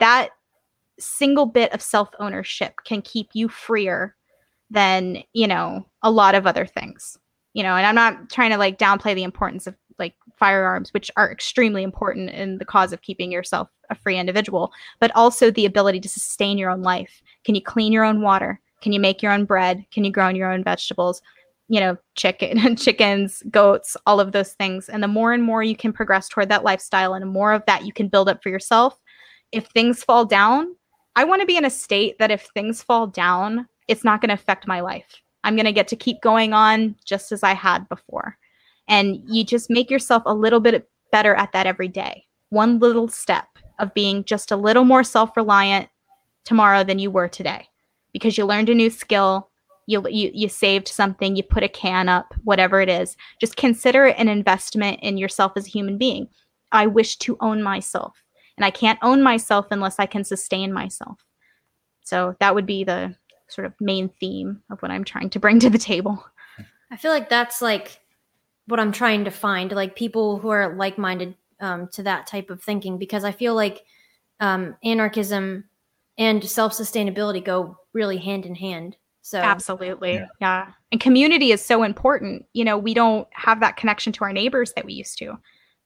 [0.00, 0.30] That
[0.98, 4.16] single bit of self-ownership can keep you freer
[4.68, 7.16] than, you know, a lot of other things.
[7.52, 11.10] You know, and I'm not trying to like downplay the importance of like firearms, which
[11.16, 15.66] are extremely important in the cause of keeping yourself a free individual, but also the
[15.66, 17.22] ability to sustain your own life.
[17.44, 18.60] Can you clean your own water?
[18.80, 19.84] Can you make your own bread?
[19.92, 21.20] Can you grow your own vegetables?
[21.68, 24.88] You know, chicken, and chickens, goats, all of those things.
[24.88, 27.84] And the more and more you can progress toward that lifestyle and more of that
[27.84, 28.98] you can build up for yourself,
[29.52, 30.74] if things fall down,
[31.16, 34.28] I want to be in a state that if things fall down, it's not going
[34.28, 35.20] to affect my life.
[35.44, 38.36] I'm going to get to keep going on just as I had before.
[38.88, 42.26] And you just make yourself a little bit better at that every day.
[42.50, 43.46] One little step
[43.78, 45.88] of being just a little more self reliant
[46.44, 47.68] tomorrow than you were today
[48.12, 49.48] because you learned a new skill.
[49.86, 53.16] You, you, you saved something, you put a can up, whatever it is.
[53.40, 56.28] Just consider it an investment in yourself as a human being.
[56.70, 58.22] I wish to own myself,
[58.56, 61.24] and I can't own myself unless I can sustain myself.
[62.04, 63.16] So that would be the
[63.52, 66.24] sort of main theme of what I'm trying to bring to the table.
[66.90, 68.00] I feel like that's like
[68.66, 72.50] what I'm trying to find, like people who are like minded um, to that type
[72.50, 73.84] of thinking, because I feel like
[74.40, 75.64] um, anarchism
[76.18, 78.96] and self sustainability go really hand in hand.
[79.22, 80.14] So Absolutely.
[80.14, 80.26] Yeah.
[80.40, 80.66] Yeah.
[80.92, 82.46] And community is so important.
[82.52, 85.38] You know, we don't have that connection to our neighbors that we used to.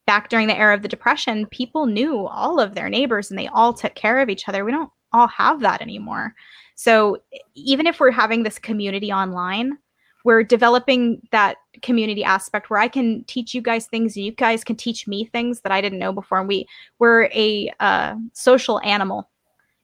[0.07, 3.49] Back during the era of the Depression, people knew all of their neighbors and they
[3.49, 4.65] all took care of each other.
[4.65, 6.35] We don't all have that anymore.
[6.75, 7.19] So
[7.55, 9.79] even if we're having this community online,
[10.25, 14.65] we're developing that community aspect where I can teach you guys things and you guys
[14.65, 16.39] can teach me things that I didn't know before.
[16.39, 16.67] And we
[16.99, 19.29] we're a uh, social animal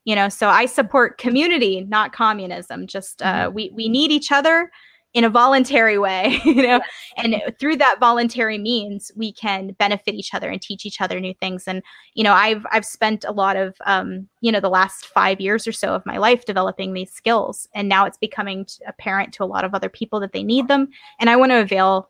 [0.04, 0.28] you know?
[0.28, 4.70] So i support community not communism just uh, we we need each other
[5.12, 6.80] in a voluntary way, you know,
[7.16, 11.34] and through that voluntary means we can benefit each other and teach each other new
[11.34, 11.64] things.
[11.66, 11.82] And,
[12.14, 15.66] you know, I've, I've spent a lot of, um, you know, the last five years
[15.66, 17.68] or so of my life developing these skills.
[17.74, 20.88] And now it's becoming apparent to a lot of other people that they need them.
[21.18, 22.08] And I want to avail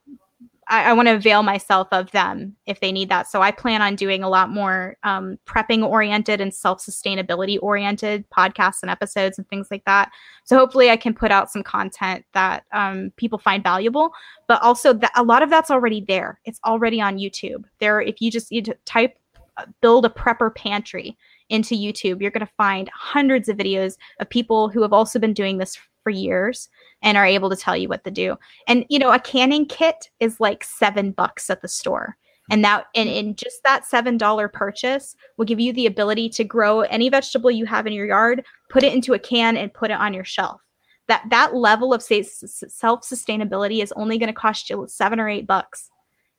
[0.71, 3.29] I, I want to avail myself of them if they need that.
[3.29, 8.25] So I plan on doing a lot more um, prepping oriented and self sustainability oriented
[8.31, 10.11] podcasts and episodes and things like that.
[10.45, 14.13] So hopefully I can put out some content that um, people find valuable,
[14.47, 16.41] but also a lot of that's already there.
[16.45, 17.65] It's already on YouTube.
[17.81, 19.19] There, if you just you type
[19.57, 21.19] uh, build a prepper pantry
[21.49, 25.35] into YouTube, you're going to find hundreds of videos of people who have also been
[25.35, 26.69] doing this for years
[27.03, 28.37] and are able to tell you what to do.
[28.67, 32.17] And you know, a canning kit is like seven bucks at the store.
[32.51, 36.45] And that and in just that seven dollar purchase will give you the ability to
[36.45, 39.91] grow any vegetable you have in your yard, put it into a can and put
[39.91, 40.61] it on your shelf.
[41.07, 45.29] That that level of say, self sustainability is only going to cost you seven or
[45.29, 45.91] eight bucks,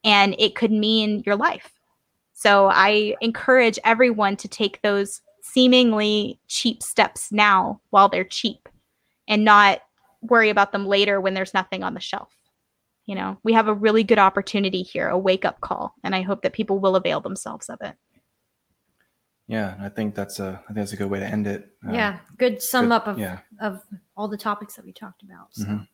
[0.04, 1.72] and it could mean your life.
[2.34, 8.68] So I encourage everyone to take those seemingly cheap steps now while they're cheap
[9.28, 9.82] and not
[10.22, 12.34] worry about them later when there's nothing on the shelf.
[13.06, 16.22] You know, we have a really good opportunity here, a wake up call, and I
[16.22, 17.96] hope that people will avail themselves of it.
[19.48, 21.72] Yeah, I think that's a I think that's a good way to end it.
[21.86, 23.40] Uh, yeah, good sum good, up of yeah.
[23.60, 23.82] of
[24.16, 25.48] all the topics that we talked about.
[25.52, 25.66] So.
[25.66, 25.88] Mhm.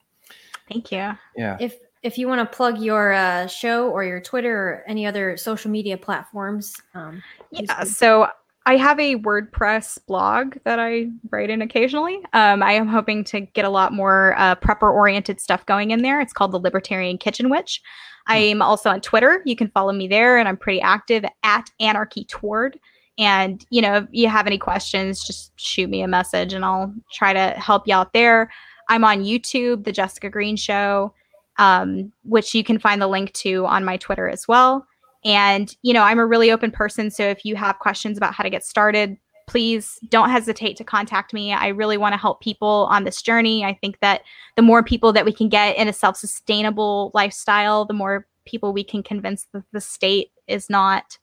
[0.69, 1.17] Thank you.
[1.35, 1.57] Yeah.
[1.59, 5.37] If if you want to plug your uh, show or your Twitter or any other
[5.37, 7.89] social media platforms, um, Yeah, do.
[7.89, 8.27] so
[8.67, 12.19] I have a WordPress blog that I write in occasionally.
[12.33, 16.01] Um, I am hoping to get a lot more uh, prepper oriented stuff going in
[16.01, 16.19] there.
[16.19, 17.81] It's called the Libertarian Kitchen Witch.
[18.27, 19.41] I'm also on Twitter.
[19.45, 22.77] You can follow me there, and I'm pretty active at Anarchy Toward.
[23.17, 26.93] And you know, if you have any questions, just shoot me a message, and I'll
[27.13, 28.51] try to help you out there.
[28.89, 31.13] I'm on YouTube, The Jessica Green Show,
[31.57, 34.85] um, which you can find the link to on my Twitter as well.
[35.25, 37.11] And, you know, I'm a really open person.
[37.11, 39.17] So if you have questions about how to get started,
[39.47, 41.53] please don't hesitate to contact me.
[41.53, 43.63] I really want to help people on this journey.
[43.63, 44.21] I think that
[44.55, 48.73] the more people that we can get in a self sustainable lifestyle, the more people
[48.73, 51.17] we can convince that the state is not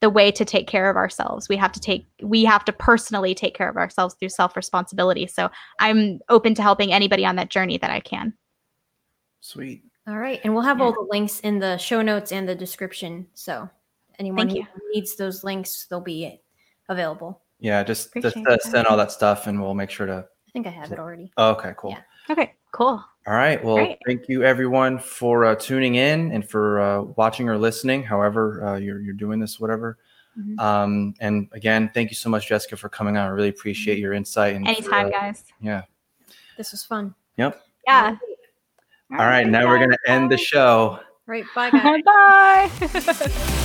[0.00, 1.48] the way to take care of ourselves.
[1.48, 5.26] We have to take we have to personally take care of ourselves through self-responsibility.
[5.26, 5.50] So
[5.80, 8.34] I'm open to helping anybody on that journey that I can.
[9.40, 9.82] Sweet.
[10.08, 13.26] All right, and we'll have all the links in the show notes and the description.
[13.34, 13.68] So
[14.18, 16.40] anyone Thank who needs those links, they'll be
[16.88, 17.42] available.
[17.60, 20.26] Yeah, just just uh, send all that stuff, and we'll make sure to.
[20.48, 21.30] I think I have it already.
[21.36, 21.90] Oh, okay, cool.
[21.90, 22.00] Yeah.
[22.30, 23.04] Okay, cool.
[23.26, 23.62] All right.
[23.62, 23.98] Well, Great.
[24.06, 28.76] thank you everyone for uh, tuning in and for uh, watching or listening, however uh,
[28.78, 29.98] you're, you're doing this, whatever.
[30.38, 30.58] Mhm.
[30.58, 33.26] Um, and again, thank you so much, Jessica, for coming on.
[33.26, 34.56] I really appreciate your insight.
[34.56, 35.44] And for, Anytime, uh, guys.
[35.60, 35.82] Yeah.
[36.56, 37.14] This was fun.
[37.36, 37.60] Yep.
[37.86, 38.16] Yeah.
[39.12, 39.46] All right.
[39.46, 41.00] Now we're going to end the show.
[41.26, 41.70] Right, bye
[42.02, 42.02] guys.
[42.04, 43.64] Bye.